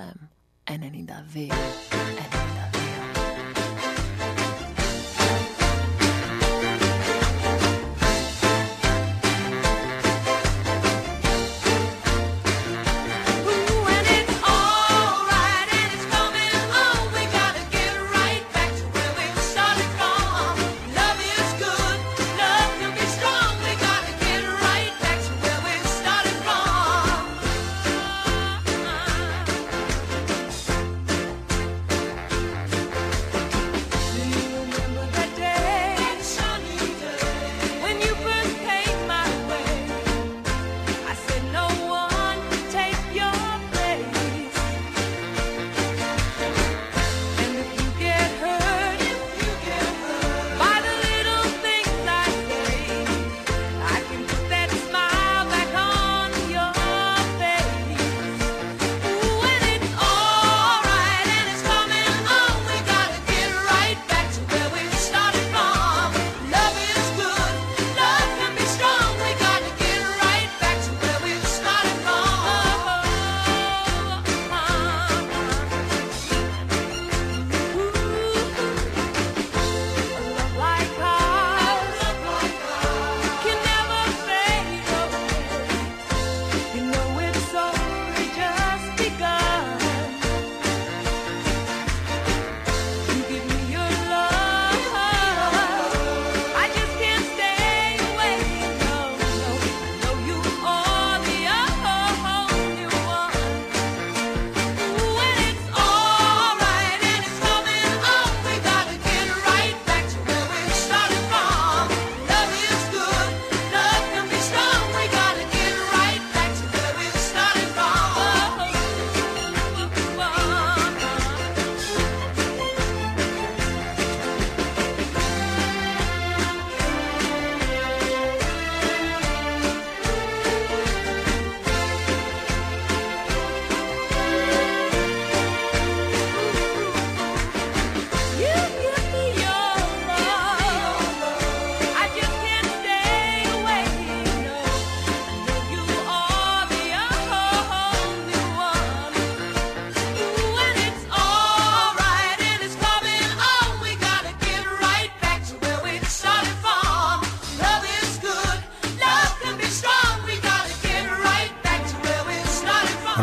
[0.01, 0.30] firm.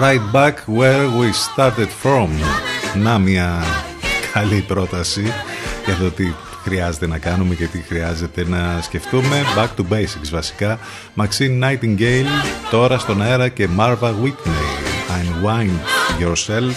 [0.08, 2.30] Right back where we started from.
[2.96, 3.64] Να μια
[4.34, 5.24] καλή πρόταση
[5.86, 6.34] για το τι
[6.64, 9.42] χρειάζεται να κάνουμε και τι χρειάζεται να σκεφτούμε.
[9.58, 10.80] Back to basics βασικά.
[11.16, 12.28] Maxine Nightingale
[12.72, 14.68] τώρα στον αέρα και Marva Whitney.
[15.18, 15.80] Unwind
[16.24, 16.74] yourself.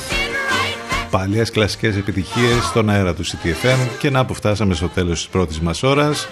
[1.10, 5.60] Παλιές κλασικές επιτυχίες στον αέρα του CTFM και να που φτάσαμε στο τέλος της πρώτης
[5.60, 6.28] μας ώρας.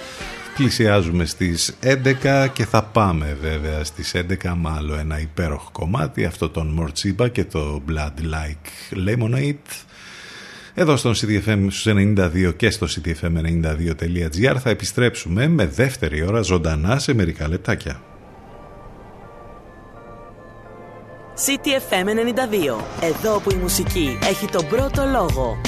[0.59, 6.49] Πλησιάζουμε στις 11 και θα πάμε βέβαια στις 11 με άλλο ένα υπέροχο κομμάτι αυτό
[6.49, 9.87] τον Μορτσίμπα και το Blood Like Lemonade
[10.81, 17.15] εδώ στον CDFM στους 92 και στο cdfm92.gr θα επιστρέψουμε με δεύτερη ώρα ζωντανά σε
[17.15, 18.01] μερικά λεπτάκια.
[21.47, 22.83] CTFM 92.
[23.01, 25.61] Εδώ που η μουσική έχει τον πρώτο λόγο.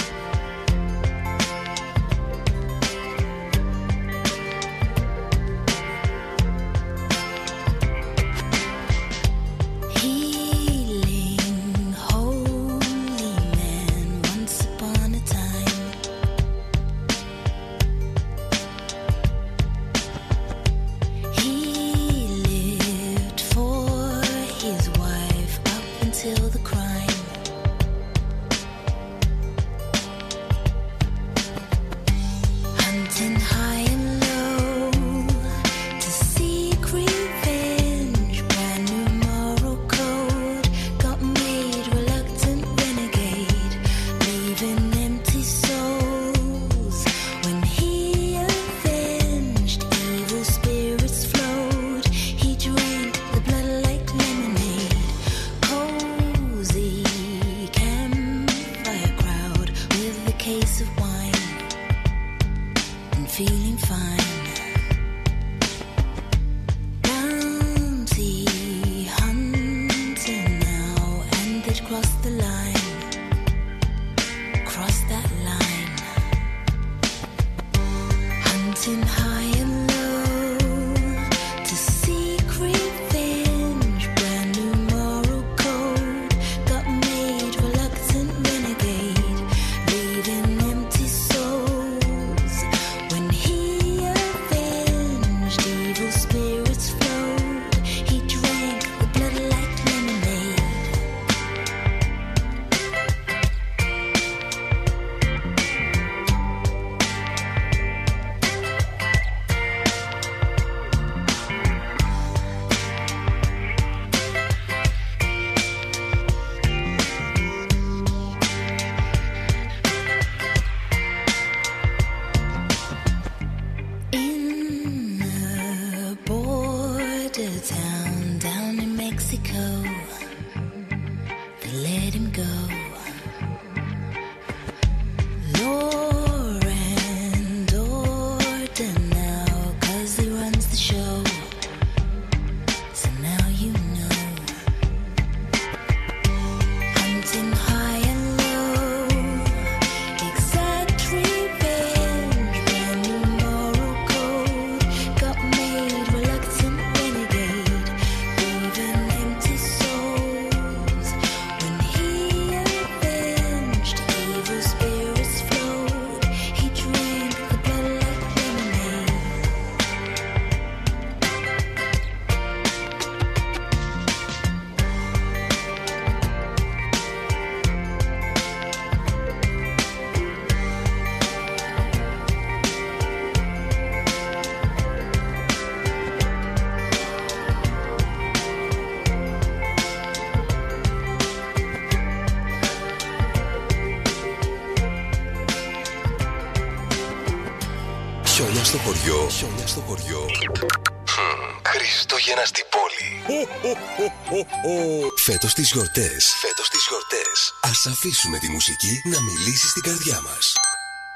[205.16, 206.34] Φέτος τις γιορτές.
[206.40, 207.54] Φέτος τις γιορτές.
[207.62, 210.54] Ας αφήσουμε τη μουσική να μιλήσει στην καρδιά μας.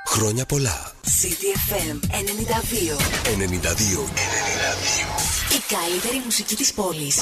[0.07, 0.93] Χρόνια πολλά.
[1.21, 2.97] CTFM 92.
[3.25, 4.05] 92.
[4.05, 4.09] 92.
[5.57, 7.17] Η καλύτερη μουσική της πόλης.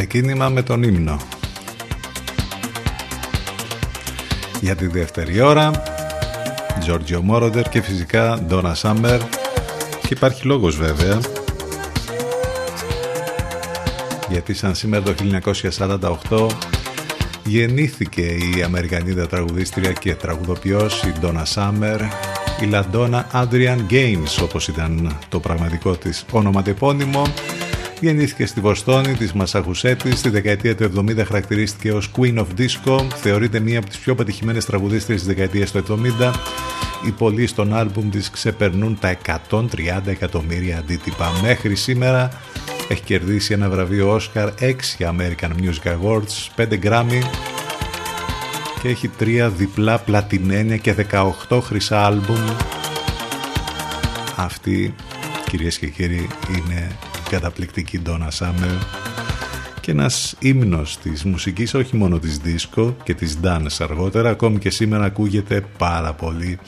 [0.00, 1.20] Ξεκίνημα με τον ύμνο.
[4.60, 5.70] Για τη δεύτερη ώρα,
[6.86, 9.20] Giorgio Moroder και φυσικά Donna Summer.
[10.00, 11.20] Και υπάρχει λόγος βέβαια.
[14.28, 15.14] Γιατί σαν σήμερα το
[16.28, 16.46] 1948
[17.44, 22.00] γεννήθηκε η Αμερικανίδα τραγουδίστρια και τραγουδοποιός η Donna Summer
[22.60, 27.22] η Λαντόνα Adrian Gaines όπως ήταν το πραγματικό της όνομα τεπώνυμο
[28.00, 33.60] Γεννήθηκε στη Βοστόνη της Μασαχουσέτης, στη δεκαετία του 70 χαρακτηρίστηκε ως Queen of Disco, θεωρείται
[33.60, 36.32] μία από τις πιο πετυχημένες τραγουδίστρες της δεκαετίας του 70.
[37.06, 41.30] Οι πολλοί στον άλμπουμ της ξεπερνούν τα 130 εκατομμύρια αντίτυπα.
[41.42, 42.28] Μέχρι σήμερα
[42.88, 47.22] έχει κερδίσει ένα βραβείο Oscar, 6 American Music Awards, 5 Grammy
[48.82, 50.94] και έχει τρία διπλά πλατινένια και
[51.48, 52.44] 18 χρυσά άλμπουμ.
[54.36, 54.94] Αυτή,
[55.50, 56.88] κυρίες και κύριοι, είναι
[57.30, 58.78] καταπληκτική Donna Summer
[59.80, 64.70] και ένας ύμνος της μουσικής όχι μόνο της disco και της dance αργότερα ακόμη και
[64.70, 66.58] σήμερα ακούγεται πάρα πολύ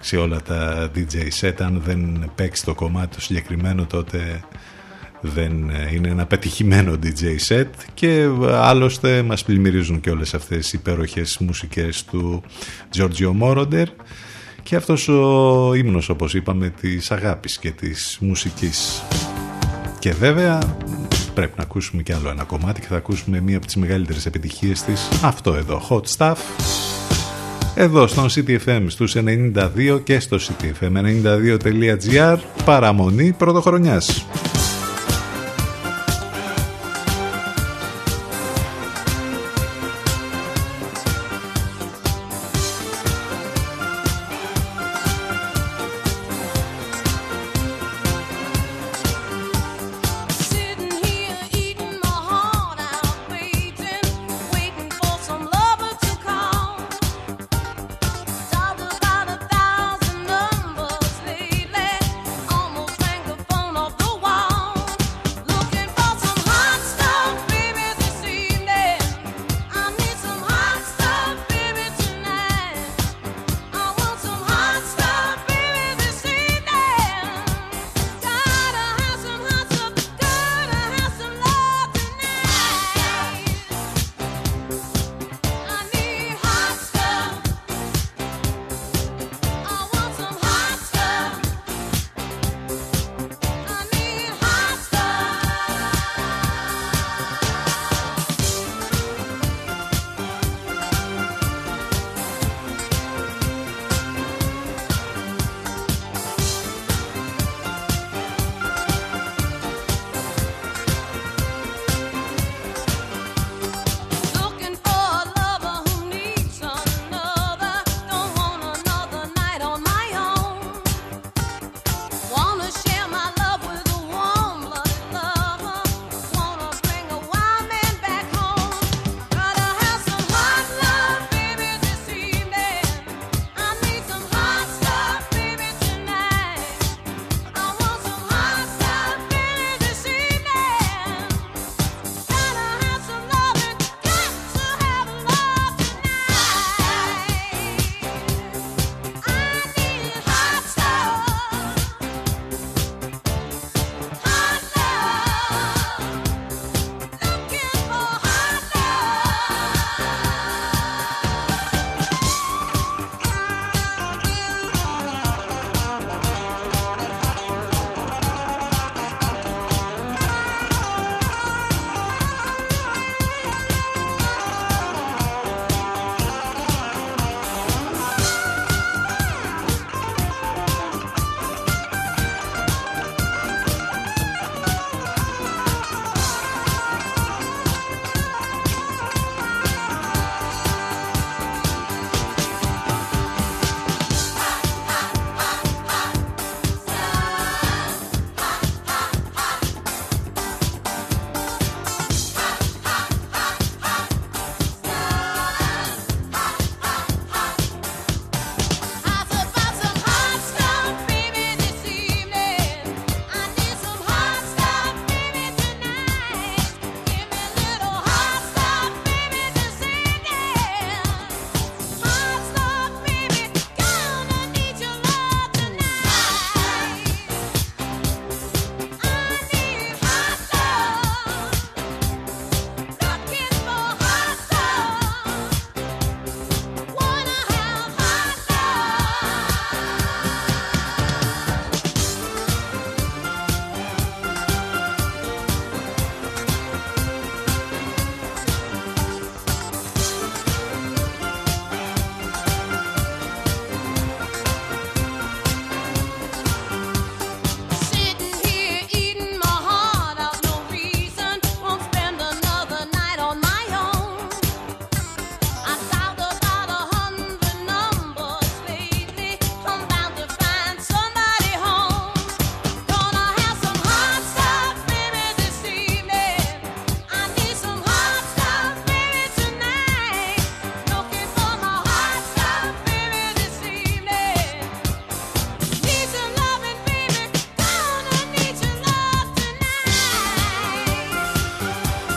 [0.00, 4.40] σε όλα τα DJ set αν δεν παίξει το κομμάτι το συγκεκριμένο τότε
[5.20, 5.52] δεν
[5.94, 12.04] είναι ένα πετυχημένο DJ set και άλλωστε μας πλημμυρίζουν και όλες αυτές οι υπέροχες μουσικές
[12.04, 12.42] του
[12.96, 13.86] Giorgio Moroder
[14.62, 19.02] και αυτός ο ύμνος όπως είπαμε της αγάπης και της μουσικής.
[20.02, 20.58] Και βέβαια
[21.34, 24.82] πρέπει να ακούσουμε κι άλλο ένα κομμάτι και θα ακούσουμε μία από τις μεγαλύτερες επιτυχίες
[24.82, 26.36] της, αυτό εδώ, Hot Stuff.
[27.74, 34.26] Εδώ στον CTFM στους 92 και στο ctfm92.gr παραμονή πρωτοχρονιάς.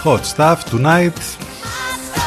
[0.06, 1.18] Hot Stuff Tonight.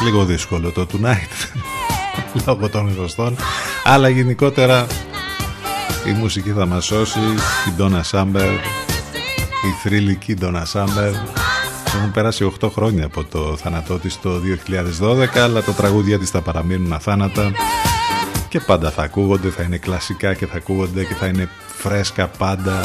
[0.03, 1.59] Λίγο δύσκολο το Tonight
[2.45, 3.35] Λόγω των γνωστών.
[3.83, 4.87] Αλλά γενικότερα
[6.07, 7.19] Η μουσική θα μας σώσει
[7.67, 8.49] Η Donna Summer
[9.65, 11.13] Η θρηλυκή Donna Summer.
[11.95, 14.31] Έχουν περάσει 8 χρόνια από το θάνατό της το
[15.01, 17.51] 2012 Αλλά τα τραγούδια της θα παραμείνουν αθάνατα.
[18.49, 22.81] Και πάντα θα ακούγονται Θα είναι κλασικά και θα ακούγονται Και θα είναι φρέσκα πάντα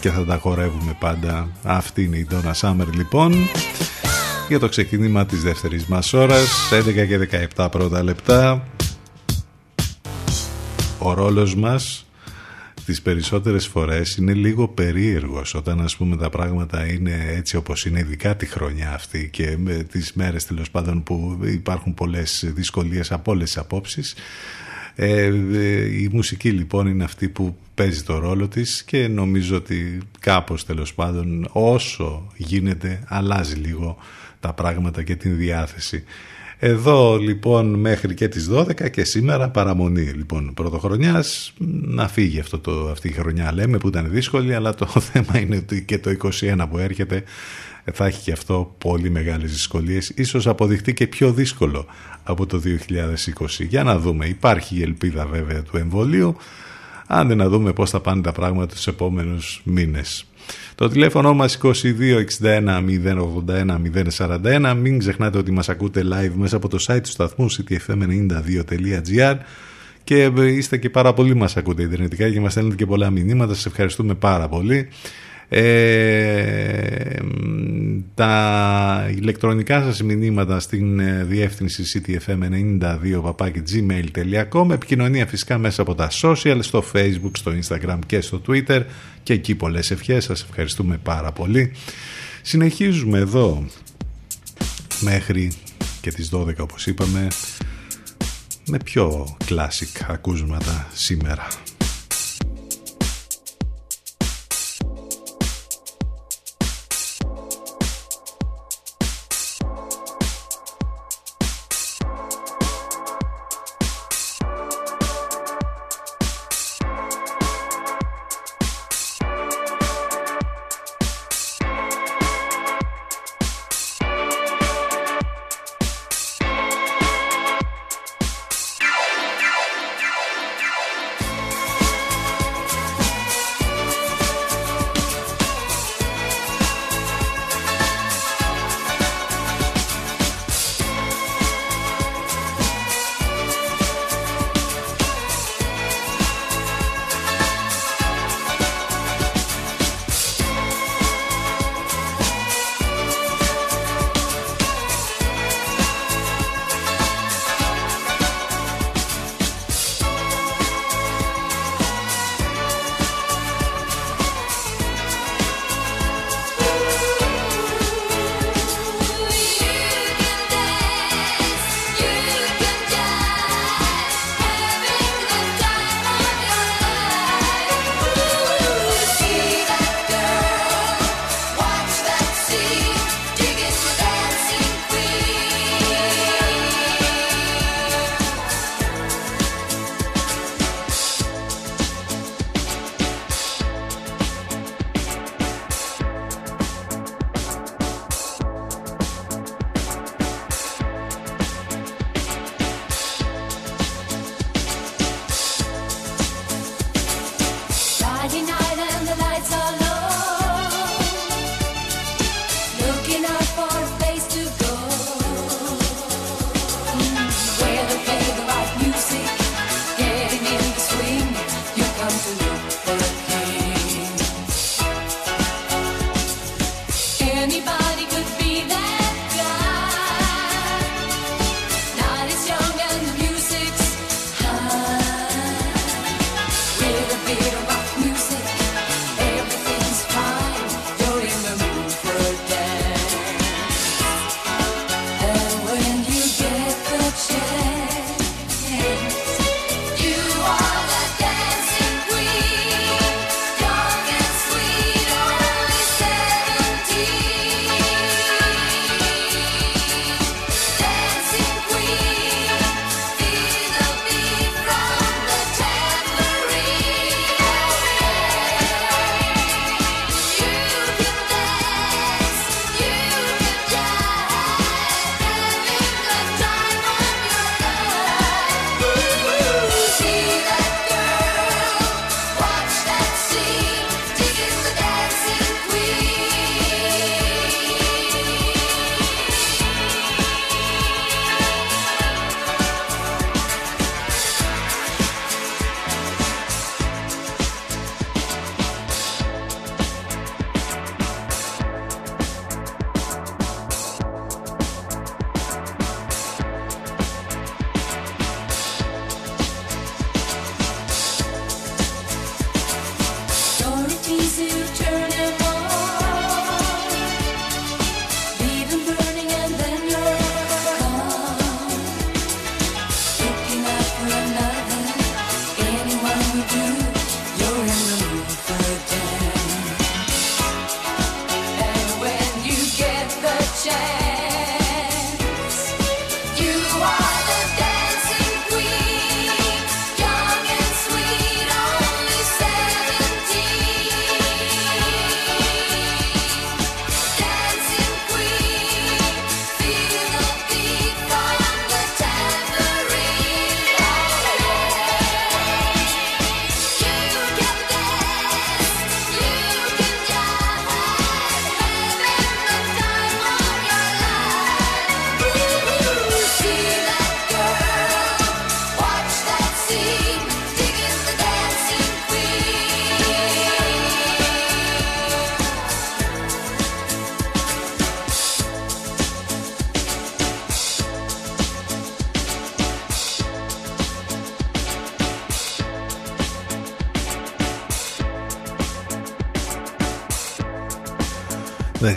[0.00, 1.48] και θα τα χορεύουμε πάντα.
[1.62, 3.34] Αυτή είναι η Donna Summer λοιπόν.
[4.48, 8.68] Για το ξεκίνημα της δεύτερης μας ώρας 11 και 17 πρώτα λεπτά.
[10.98, 12.06] Ο ρόλος μας
[12.84, 15.54] τις περισσότερες φορές είναι λίγο περίεργος.
[15.54, 19.74] Όταν ας πούμε τα πράγματα είναι έτσι όπως είναι ειδικά τη χρονιά αυτή και με
[19.74, 24.14] τις μέρες τέλος πάντων που υπάρχουν πολλές δυσκολίες από όλες τις απόψεις
[25.00, 25.26] ε,
[26.00, 30.94] η μουσική λοιπόν είναι αυτή που παίζει το ρόλο της και νομίζω ότι κάπως τέλος
[30.94, 33.96] πάντων όσο γίνεται αλλάζει λίγο
[34.40, 36.04] τα πράγματα και την διάθεση.
[36.58, 42.88] Εδώ λοιπόν μέχρι και τις 12 και σήμερα παραμονή λοιπόν πρωτοχρονιάς να φύγει αυτό το,
[42.90, 46.66] αυτή η χρονιά λέμε που ήταν δύσκολη αλλά το θέμα είναι ότι και το 21
[46.70, 47.22] που έρχεται
[47.92, 51.86] θα έχει και αυτό πολύ μεγάλες δυσκολίες ίσως αποδειχτεί και πιο δύσκολο
[52.22, 56.36] από το 2020 για να δούμε υπάρχει η ελπίδα βέβαια του εμβολίου.
[57.06, 60.26] Άντε να δούμε πώς θα πάνε τα πράγματα τους επόμενους μήνες.
[60.74, 61.72] Το τηλέφωνο μας 2261
[63.46, 63.78] 081
[64.16, 69.36] 041 μην ξεχνάτε ότι μας ακούτε live μέσα από το site του σταθμού ctfm92.gr
[70.04, 73.54] και είστε και πάρα πολύ μας ακούτε ιντερνετικά και μας στέλνετε και πολλά μηνύματα.
[73.54, 74.88] Σας ευχαριστούμε πάρα πολύ.
[75.48, 77.16] Ε,
[78.18, 83.20] τα ηλεκτρονικά σας μηνύματα στην ε, διεύθυνση ctfm92
[84.72, 88.82] επικοινωνία φυσικά μέσα από τα social στο facebook, στο instagram και στο twitter.
[89.22, 90.24] Και εκεί πολλές ευχές.
[90.24, 91.72] Σας ευχαριστούμε πάρα πολύ.
[92.42, 93.66] Συνεχίζουμε εδώ
[95.00, 95.52] μέχρι
[96.00, 97.28] και τις 12 όπως είπαμε
[98.66, 101.46] με πιο classic ακούσματα σήμερα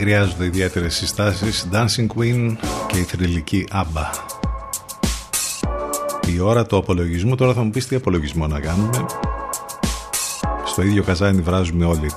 [0.02, 1.68] χρειάζονται ιδιαίτερες συστάσεις.
[1.72, 2.56] Dancing Queen
[2.88, 4.06] και η θρηλυκή ABBA.
[6.36, 7.36] Η ώρα του απολογισμού.
[7.36, 9.06] Τώρα θα μου πεις τι απολογισμό να κάνουμε.
[10.66, 12.12] Στο ίδιο καζάνι βράζουμε όλοι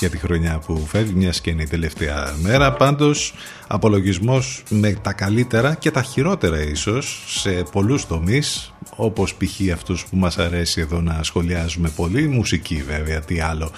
[0.00, 2.72] για τη χρονιά που φεύγει μιας και είναι η τελευταία μέρα.
[2.72, 3.34] Πάντως
[3.66, 9.72] απολογισμός με τα καλύτερα και τα χειρότερα ίσως σε πολλούς τομείς όπως π.χ.
[9.72, 13.70] αυτούς που μας αρέσει εδώ να σχολιάζουμε πολύ μουσική βέβαια τι άλλο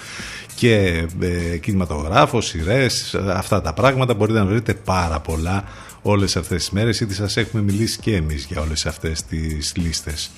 [0.57, 4.13] και ε, κινηματογράφος, σειρές, αυτά τα πράγματα.
[4.13, 5.63] Μπορείτε να βρείτε πάρα πολλά
[6.01, 6.99] όλες αυτές τις μέρες.
[6.99, 10.31] Ήδη σας έχουμε μιλήσει και εμείς για όλες αυτές τις λίστες.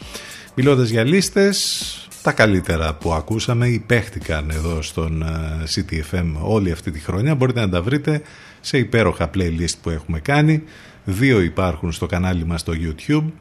[0.55, 6.99] Μιλώντας για λίστες τα καλύτερα που ακούσαμε υπέχτηκαν εδώ στον ε, CTFM όλη αυτή τη
[6.99, 7.35] χρονιά.
[7.35, 8.21] Μπορείτε να τα βρείτε
[8.59, 10.63] σε υπέροχα playlist που έχουμε κάνει.
[11.03, 13.31] Δύο υπάρχουν στο κανάλι μας στο YouTube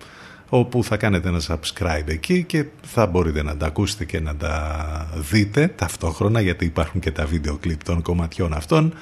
[0.49, 5.11] όπου θα κάνετε ένα subscribe εκεί και θα μπορείτε να τα ακούσετε και να τα
[5.31, 8.95] δείτε ταυτόχρονα γιατί υπάρχουν και τα βίντεο κλιπ των κομματιών αυτών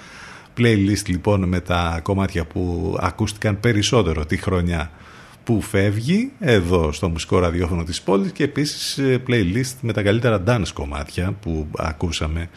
[0.59, 4.91] playlist λοιπόν με τα κομμάτια που ακούστηκαν περισσότερο τη χρονιά
[5.45, 10.43] που φεύγει εδώ στο μουσικό ραδιόφωνο της πόλης και επίσης ε, playlist με τα καλύτερα
[10.47, 12.49] dance κομμάτια που ακούσαμε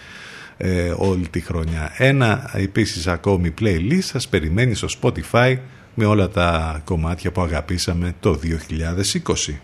[0.58, 1.94] ε, όλη τη χρονιά.
[1.98, 5.58] Ένα επίσης ακόμη playlist σας περιμένει στο Spotify
[5.94, 9.60] με όλα τα κομμάτια που αγαπήσαμε το 2020.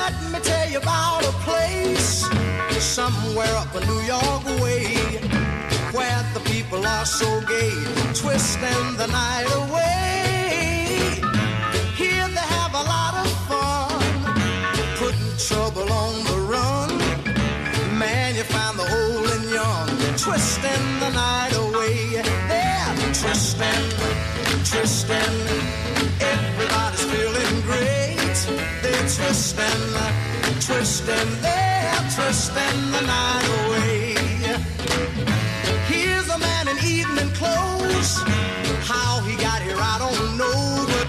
[0.00, 2.10] Let me tell you about a place
[2.96, 4.86] somewhere up in New York way
[5.96, 7.74] where the people are so gay,
[8.20, 9.41] twisting the night
[29.52, 31.42] twisting, twisting.
[31.42, 34.14] They're twisting the night away.
[35.88, 38.22] Here's a man in evening clothes.
[38.84, 40.86] How he got here, I don't know.
[40.88, 41.08] But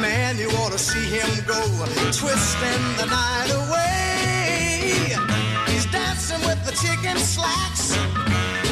[0.00, 1.60] man, you ought to see him go.
[2.12, 5.16] Twisting the night away.
[5.68, 7.96] He's dancing with the chicken slacks.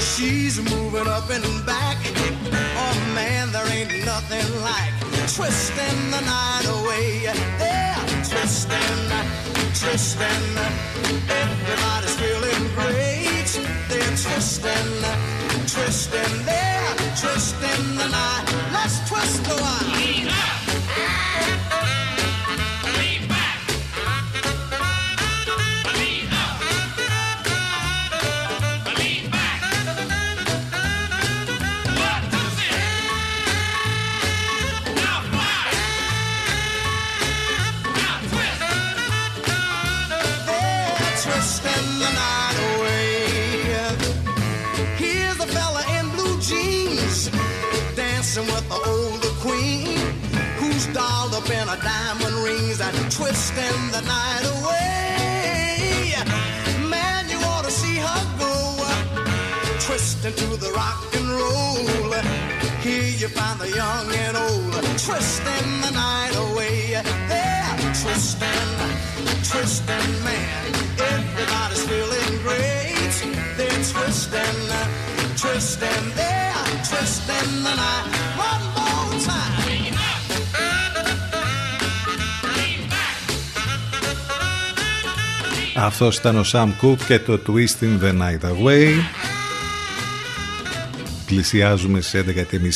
[0.01, 1.97] She's moving up and back.
[2.77, 4.93] Oh man, there ain't nothing like
[5.35, 7.33] twisting the night away.
[7.59, 9.11] They're twisting,
[9.75, 10.45] twisting.
[11.29, 13.51] Everybody's feeling great.
[13.89, 14.93] They're twisting,
[15.67, 16.45] twisting.
[16.45, 18.45] They're twisting the night.
[18.73, 20.52] Let's twist a while.
[53.17, 56.15] Twisting the night away.
[56.89, 58.53] Man, you ought to see her go
[59.81, 62.13] twisting to the rock and roll.
[62.81, 64.73] Here you find the young and old
[65.07, 67.03] twisting the night away.
[67.29, 68.71] They're twisting,
[69.51, 70.73] twisting, man.
[71.13, 73.15] Everybody's feeling great.
[73.59, 74.59] They're twisting,
[75.37, 76.55] twisting, they're
[76.89, 78.72] twisting the night.
[85.77, 88.91] Αυτός ήταν ο Sam Cooke και το Twisting the Night Away.
[91.27, 92.25] Πλησιάζουμε σε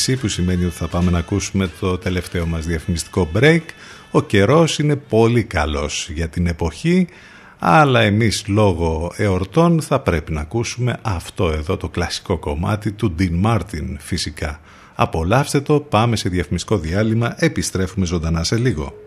[0.07, 3.61] 11.30 που σημαίνει ότι θα πάμε να ακούσουμε το τελευταίο μας διαφημιστικό break.
[4.11, 7.07] Ο καιρός είναι πολύ καλός για την εποχή,
[7.59, 13.45] αλλά εμείς λόγω εορτών θα πρέπει να ακούσουμε αυτό εδώ το κλασικό κομμάτι του Dean
[13.45, 14.59] Martin φυσικά.
[14.95, 19.06] Απολαύστε το, πάμε σε διαφημιστικό διάλειμμα, επιστρέφουμε ζωντανά σε λίγο.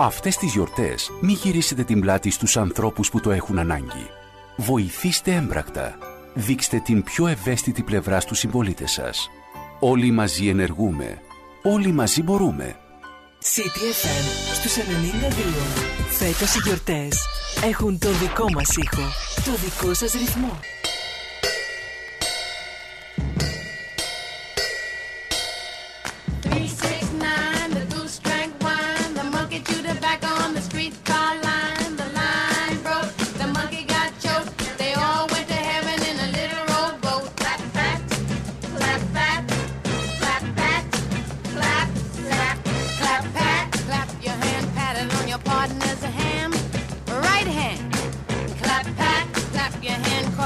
[0.00, 4.10] Αυτές τις γιορτές μη γυρίσετε την πλάτη στους ανθρώπους που το έχουν ανάγκη.
[4.56, 5.98] Βοηθήστε έμπρακτα.
[6.34, 9.30] Δείξτε την πιο ευαίσθητη πλευρά στους συμπολίτες σας.
[9.78, 11.18] Όλοι μαζί ενεργούμε.
[11.62, 12.76] Όλοι μαζί μπορούμε.
[13.42, 16.08] CTFM στους 92.
[16.08, 17.18] Φέτος οι γιορτές
[17.64, 19.02] έχουν το δικό μας ήχο,
[19.44, 20.58] το δικό σας ρυθμό.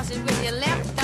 [0.02, 1.01] toss it with your left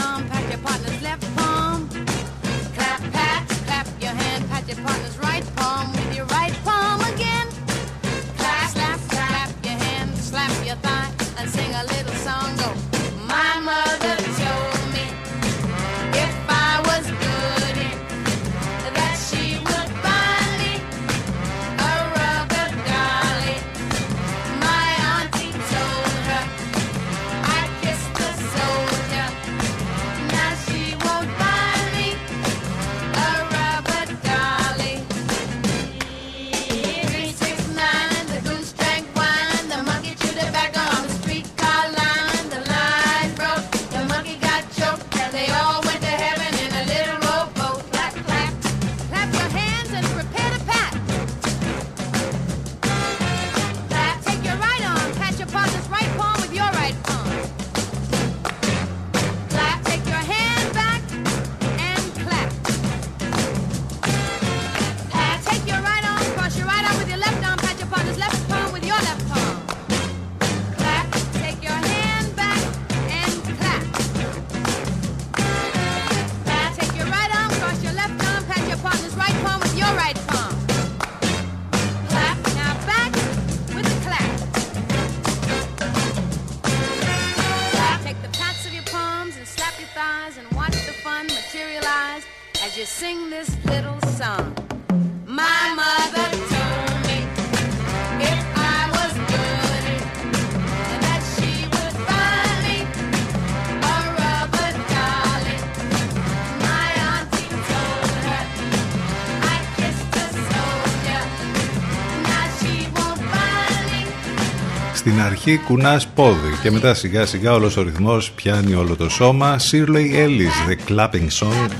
[115.28, 119.56] αρχή κουνάς πόδι και μετά σιγά σιγά όλος ο ρυθμός πιάνει όλο το σώμα.
[119.70, 121.70] Shirley Ellis, The Clapping Song.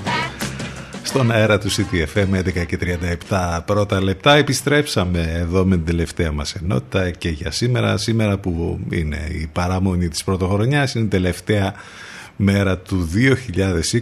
[1.02, 2.78] Στον αέρα του CTFM 11 και
[3.28, 8.80] 37 πρώτα λεπτά επιστρέψαμε εδώ με την τελευταία μας ενότητα και για σήμερα, σήμερα που
[8.90, 11.74] είναι η παραμονή της πρωτοχρονιάς, είναι η τελευταία
[12.36, 13.08] μέρα του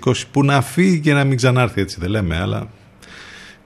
[0.05, 2.69] 2020 που να φύγει και να μην ξανάρθει έτσι δεν λέμε αλλά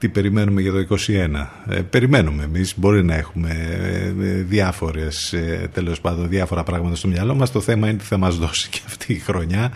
[0.01, 1.47] τι περιμένουμε για το 2021.
[1.69, 7.07] Ε, περιμένουμε εμείς, μπορεί να έχουμε ε, ε, διάφορες, ε, τέλος πάντων, διάφορα πράγματα στο
[7.07, 7.51] μυαλό μας.
[7.51, 9.71] Το θέμα είναι τι θα μας δώσει και αυτή η χρονιά.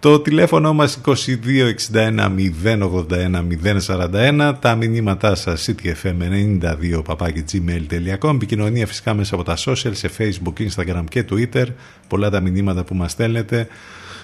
[0.00, 2.30] Το τηλέφωνο μας 2261
[2.64, 3.42] 081
[3.86, 10.68] 041 τα μηνύματά σας ctfm92 παπάκι gmail.com επικοινωνία φυσικά μέσα από τα social σε facebook,
[10.68, 11.66] instagram και twitter
[12.08, 13.68] πολλά τα μηνύματα που μας στέλνετε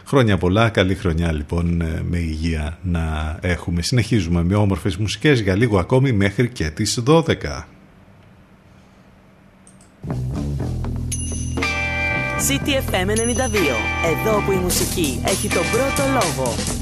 [0.07, 3.83] Χρόνια πολλά, καλή χρονιά λοιπόν ε, με υγεία να έχουμε.
[3.83, 7.23] Συνεχίζουμε με όμορφες μουσικές για λίγο ακόμη μέχρι και τις 12.
[12.49, 13.15] CTFM 92.
[14.05, 16.82] Εδώ που η μουσική έχει τον πρώτο λόγο.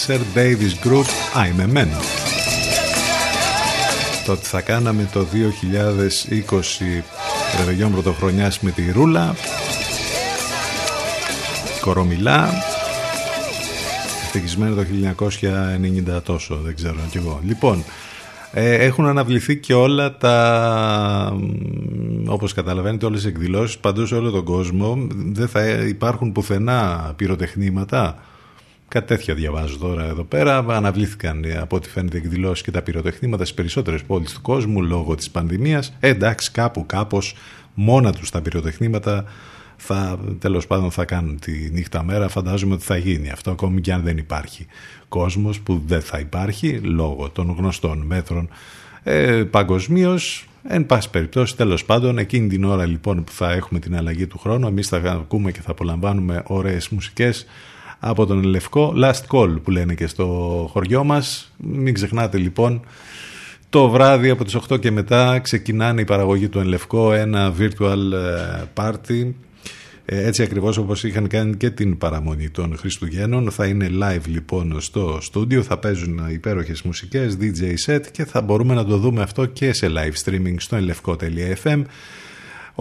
[0.00, 1.88] Spencer Davis Group I'm a Man.
[4.26, 5.26] Το ότι θα κάναμε το
[6.50, 7.02] 2020
[7.58, 9.34] Ρεβεγιόν Πρωτοχρονιάς με τη Ρούλα
[11.80, 12.48] Κορομιλά
[14.24, 14.84] Ευτυχισμένο το
[16.16, 17.40] 1990 τόσο δεν ξέρω κι εγώ.
[17.44, 17.84] Λοιπόν
[18.52, 24.30] ε, έχουν αναβληθεί και όλα τα μ, όπως καταλαβαίνετε όλες οι εκδηλώσεις παντού σε όλο
[24.30, 25.06] τον κόσμο.
[25.14, 28.18] Δεν θα υπάρχουν πουθενά πυροτεχνήματα
[28.90, 30.56] Κάτι τέτοια διαβάζω τώρα εδώ πέρα.
[30.68, 35.14] Αναβλήθηκαν ε, από ό,τι φαίνεται εκδηλώσεις και τα πυροτεχνήματα στις περισσότερες πόλεις του κόσμου λόγω
[35.14, 35.96] της πανδημίας.
[36.00, 37.34] Ε, εντάξει, κάπου κάπως
[37.74, 39.24] μόνα τους τα πυροτεχνήματα
[39.76, 42.28] θα, τέλος πάντων θα κάνουν τη νύχτα μέρα.
[42.28, 44.66] Φαντάζομαι ότι θα γίνει αυτό ακόμη και αν δεν υπάρχει
[45.08, 48.48] κόσμος που δεν θα υπάρχει λόγω των γνωστών μέτρων
[49.02, 50.44] ε, παγκοσμίως.
[50.68, 54.38] Εν πάση περιπτώσει, τέλος πάντων, εκείνη την ώρα λοιπόν που θα έχουμε την αλλαγή του
[54.38, 57.46] χρόνου, εμείς θα ακούμε και θα απολαμβάνουμε ωραίες μουσικές
[58.00, 58.94] από τον Λευκό.
[58.96, 60.26] Last Call που λένε και στο
[60.72, 61.52] χωριό μας.
[61.56, 62.80] Μην ξεχνάτε λοιπόν
[63.70, 68.62] το βράδυ από τις 8 και μετά ξεκινάνε η παραγωγή του Ενλευκό ένα virtual ε,
[68.74, 69.32] party.
[70.04, 73.50] Ε, έτσι ακριβώς όπως είχαν κάνει και την παραμονή των Χριστουγέννων.
[73.50, 75.62] Θα είναι live λοιπόν στο στούντιο.
[75.62, 79.90] Θα παίζουν υπέροχες μουσικές DJ set και θα μπορούμε να το δούμε αυτό και σε
[79.90, 81.82] live streaming στο ενλευκό.fm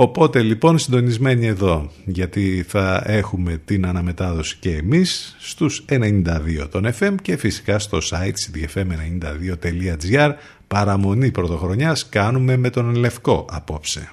[0.02, 7.16] Οπότε λοιπόν συντονισμένοι εδώ γιατί θα έχουμε την αναμετάδοση και εμείς στους 92 των FM
[7.22, 8.34] και φυσικά στο site
[8.74, 10.34] cdfm92.gr
[10.68, 14.12] παραμονή πρωτοχρονιάς κάνουμε με τον Λευκό απόψε.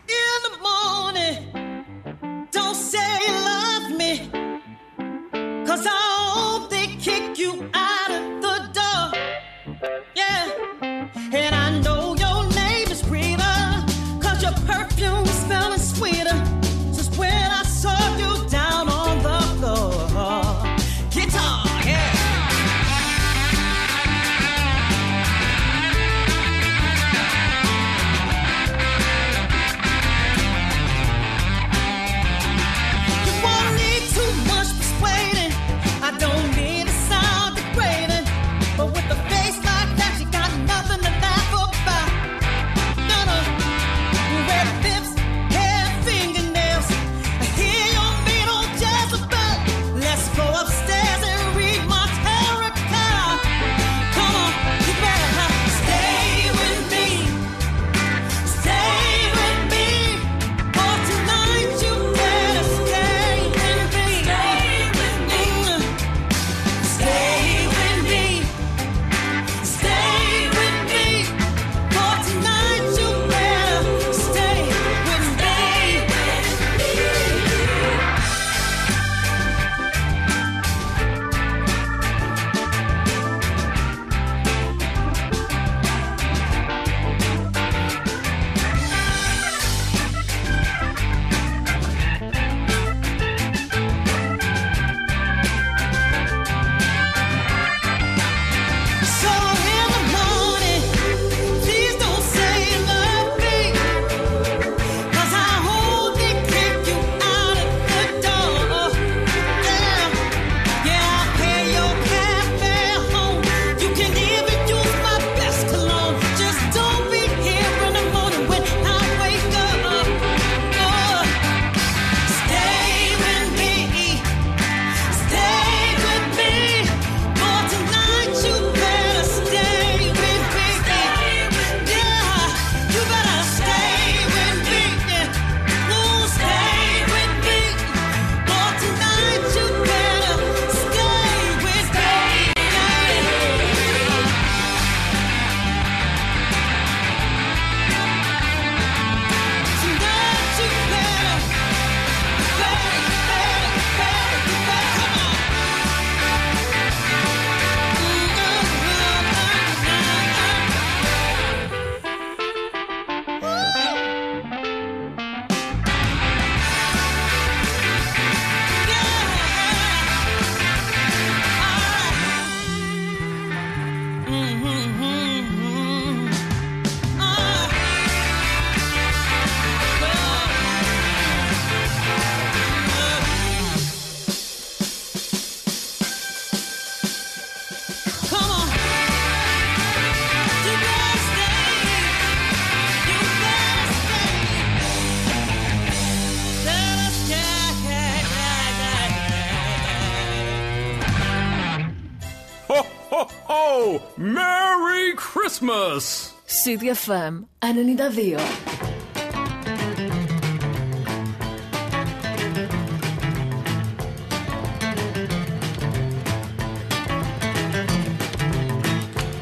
[206.66, 207.06] Christmas!
[207.06, 208.36] CDFM 92.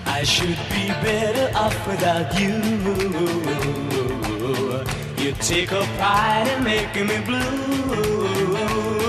[0.06, 2.60] I should be better off without you.
[5.24, 9.03] You take a pride in making me blue.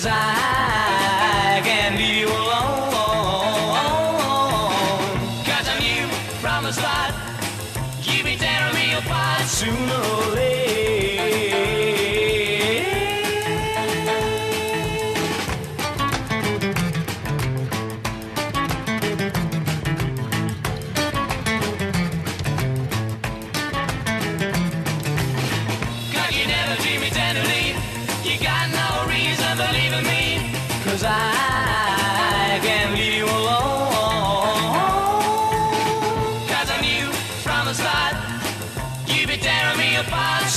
[0.00, 1.09] Cause I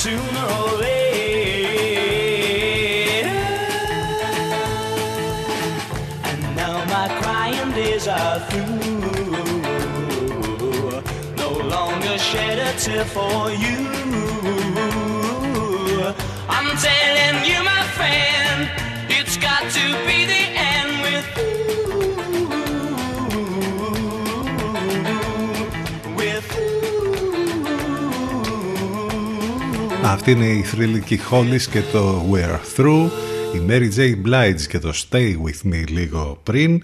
[0.04, 1.64] sooner or later.
[6.28, 8.82] And now my crying days are through.
[11.42, 13.80] No longer shed a tear for you.
[16.56, 18.43] I'm telling you, my friend,
[30.14, 33.08] Αυτή είναι η θρηλυκή Hollis και το We're Through,
[33.54, 34.14] η Mary J.
[34.26, 36.82] Blige και το Stay With Me λίγο πριν.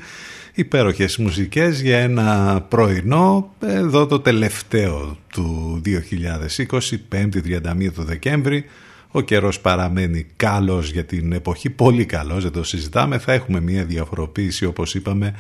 [0.55, 8.65] Υπέροχες μουσικές για ένα πρωινό, εδώ το τελευταίο του 2020, 5η 31 του Δεκέμβρη.
[9.11, 13.19] Ο καιρός παραμένει καλός για την εποχή, πολύ καλός, δεν το συζητάμε.
[13.19, 15.35] Θα έχουμε μια διαφοροποίηση όπως είπαμε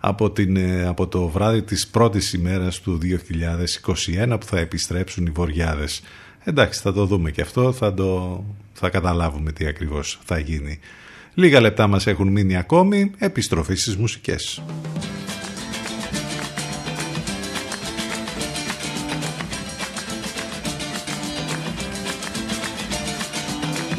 [0.00, 5.30] από, την, ε, από το βράδυ της πρώτης ημέρας του 2021 που θα επιστρέψουν οι
[5.30, 6.02] βοριάδες.
[6.44, 10.78] Εντάξει θα το δούμε και αυτό, θα, το, θα καταλάβουμε τι ακριβώς θα γίνει.
[11.34, 14.62] Λίγα λεπτά μας έχουν μείνει ακόμη, επιστροφή στις μουσικές.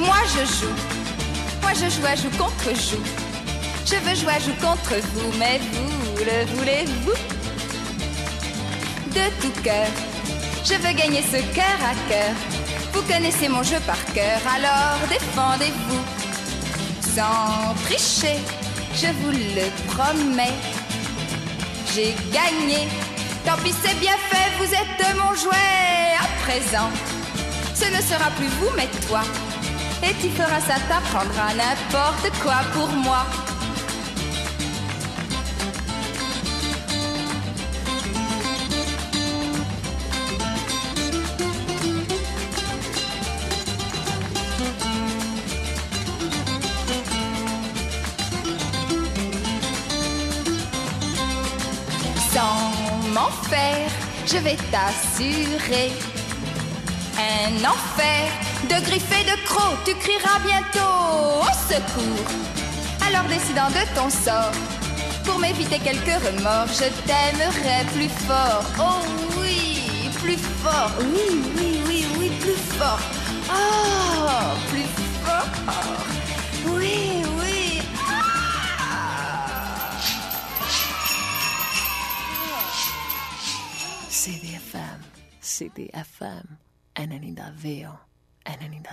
[0.07, 0.77] Moi je joue,
[1.63, 3.05] moi je joue à joue contre joue.
[3.89, 7.17] Je veux jouer à joue contre vous, mais vous le voulez-vous;
[9.15, 9.89] De tout cœur,
[10.63, 12.35] je veux gagner ce cœur à cœur.
[12.93, 16.03] Vous connaissez mon jeu par cœur, alors défendez-vous.
[17.15, 18.39] Sans tricher,
[18.95, 20.57] je vous le promets.
[21.93, 22.87] J'ai gagné,
[23.45, 26.15] tant pis c'est bien fait, vous êtes mon jouet.
[26.19, 26.89] À présent,
[27.73, 29.21] ce ne sera plus vous mais toi.
[30.03, 33.25] Et tu feras ça, t'apprendras n'importe quoi pour moi.
[53.49, 53.89] Faire,
[54.25, 55.91] je vais t'assurer
[57.17, 58.31] un enfer
[58.69, 59.79] de griffes et de crocs.
[59.85, 62.31] Tu crieras bientôt au secours.
[63.07, 64.55] Alors décidant de ton sort,
[65.25, 68.63] pour m'éviter quelques remords, je t'aimerai plus fort.
[68.79, 69.01] Oh
[69.39, 70.91] oui, plus fort.
[70.99, 72.99] Oui, oui, oui, oui, plus fort.
[73.49, 74.89] Oh, plus
[75.23, 75.49] fort.
[76.67, 77.60] Oui, oui.
[85.51, 86.47] CDFM
[86.97, 87.91] 92,
[88.47, 88.91] 92.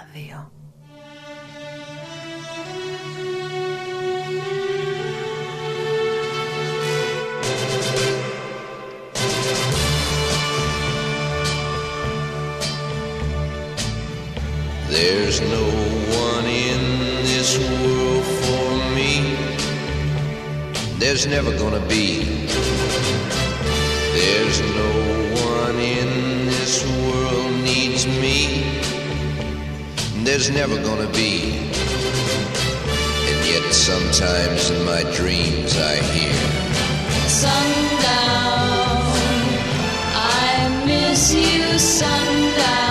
[14.88, 15.62] There's no
[16.18, 16.80] one in
[17.22, 19.36] this world for me.
[20.98, 22.24] There's never gonna be.
[24.12, 25.27] There's no
[30.30, 31.56] There's never gonna be.
[33.28, 36.34] And yet sometimes in my dreams I hear.
[37.26, 39.00] Sundown,
[40.12, 42.87] I miss you, sundown.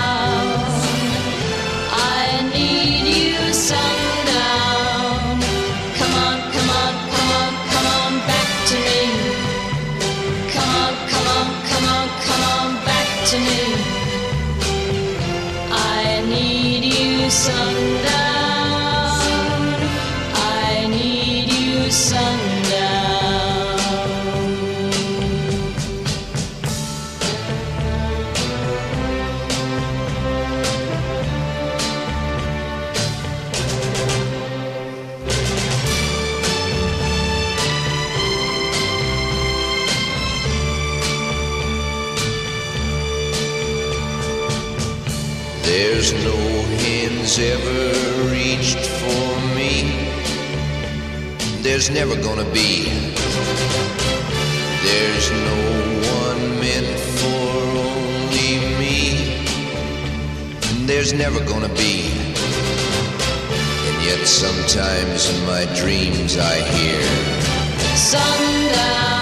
[17.38, 17.77] sun.
[51.88, 52.84] There's never gonna be.
[54.84, 55.60] There's no
[56.20, 57.48] one meant for
[57.80, 59.40] only me.
[60.68, 62.12] And There's never gonna be.
[63.88, 67.02] And yet sometimes in my dreams I hear.
[67.96, 69.17] Sundown,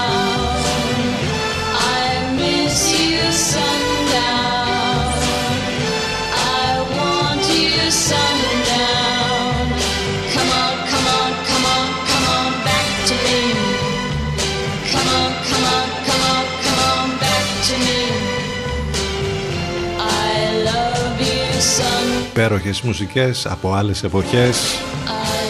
[22.38, 24.80] Υπέροχες μουσικές από άλλες εποχές.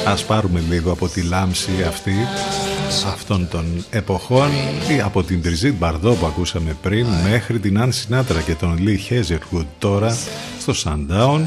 [0.08, 2.14] Ας πάρουμε λίγο από τη λάμψη αυτή
[3.08, 4.50] αυτών των εποχών
[4.98, 8.98] ή από την Τριζίτ Μπαρδό που ακούσαμε πριν μέχρι την Αν Σινάτρα και τον Λί
[8.98, 10.18] Χέζερκουτ τώρα
[10.60, 11.42] στο Sundown.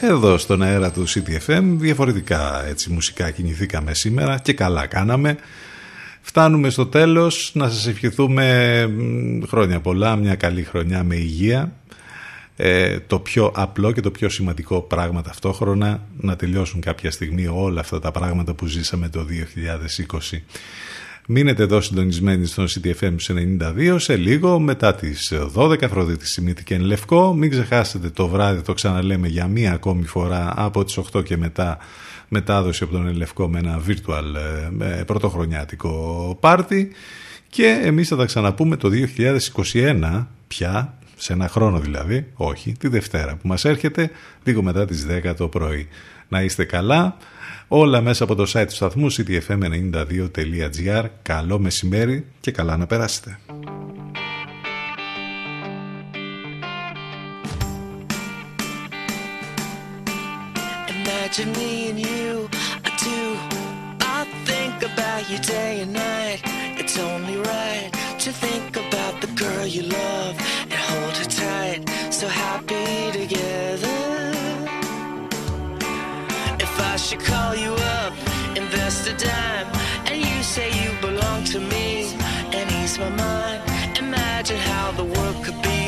[0.00, 5.36] Εδώ στον αέρα του CTFM διαφορετικά έτσι μουσικά κινηθήκαμε σήμερα και καλά κάναμε.
[6.20, 11.72] Φτάνουμε στο τέλος να σας ευχηθούμε μ, χρόνια πολλά, μια καλή χρονιά με υγεία
[12.62, 17.80] ε, το πιο απλό και το πιο σημαντικό πράγμα ταυτόχρονα να τελειώσουν κάποια στιγμή όλα
[17.80, 19.26] αυτά τα πράγματα που ζήσαμε το
[20.32, 20.38] 2020.
[21.26, 26.80] Μείνετε εδώ συντονισμένοι στον CTFM 92 σε λίγο μετά τις 12 Αφροδίτη Σιμίτη και εν
[26.80, 27.34] Λευκό.
[27.34, 31.78] Μην ξεχάσετε το βράδυ το ξαναλέμε για μία ακόμη φορά από τις 8 και μετά
[32.28, 34.34] μετάδοση από τον Ελευκό με ένα virtual
[34.64, 36.90] ε, με πρωτοχρονιάτικο πάρτι
[37.48, 38.90] και εμείς θα τα ξαναπούμε το
[39.72, 44.10] 2021 πια σε ένα χρόνο δηλαδή, όχι, τη Δευτέρα που μας έρχεται
[44.44, 45.88] λίγο μετά τις 10 το πρωί.
[46.28, 47.16] Να είστε καλά,
[47.68, 51.04] όλα μέσα από το site του σταθμού ctfm92.gr.
[51.22, 53.38] Καλό μεσημέρι και καλά να περάσετε.
[60.94, 62.30] Imagine me and you,
[62.88, 63.20] I do.
[64.18, 66.40] I think about you day and night.
[66.80, 71.88] It's only right to think about the girl you love and hold her tight.
[72.10, 73.98] So happy together.
[76.66, 78.12] If I should call you up,
[78.54, 79.68] invest a dime,
[80.04, 82.12] and you say you belong to me,
[82.52, 83.62] and ease my mind.
[83.98, 85.79] Imagine how the world could be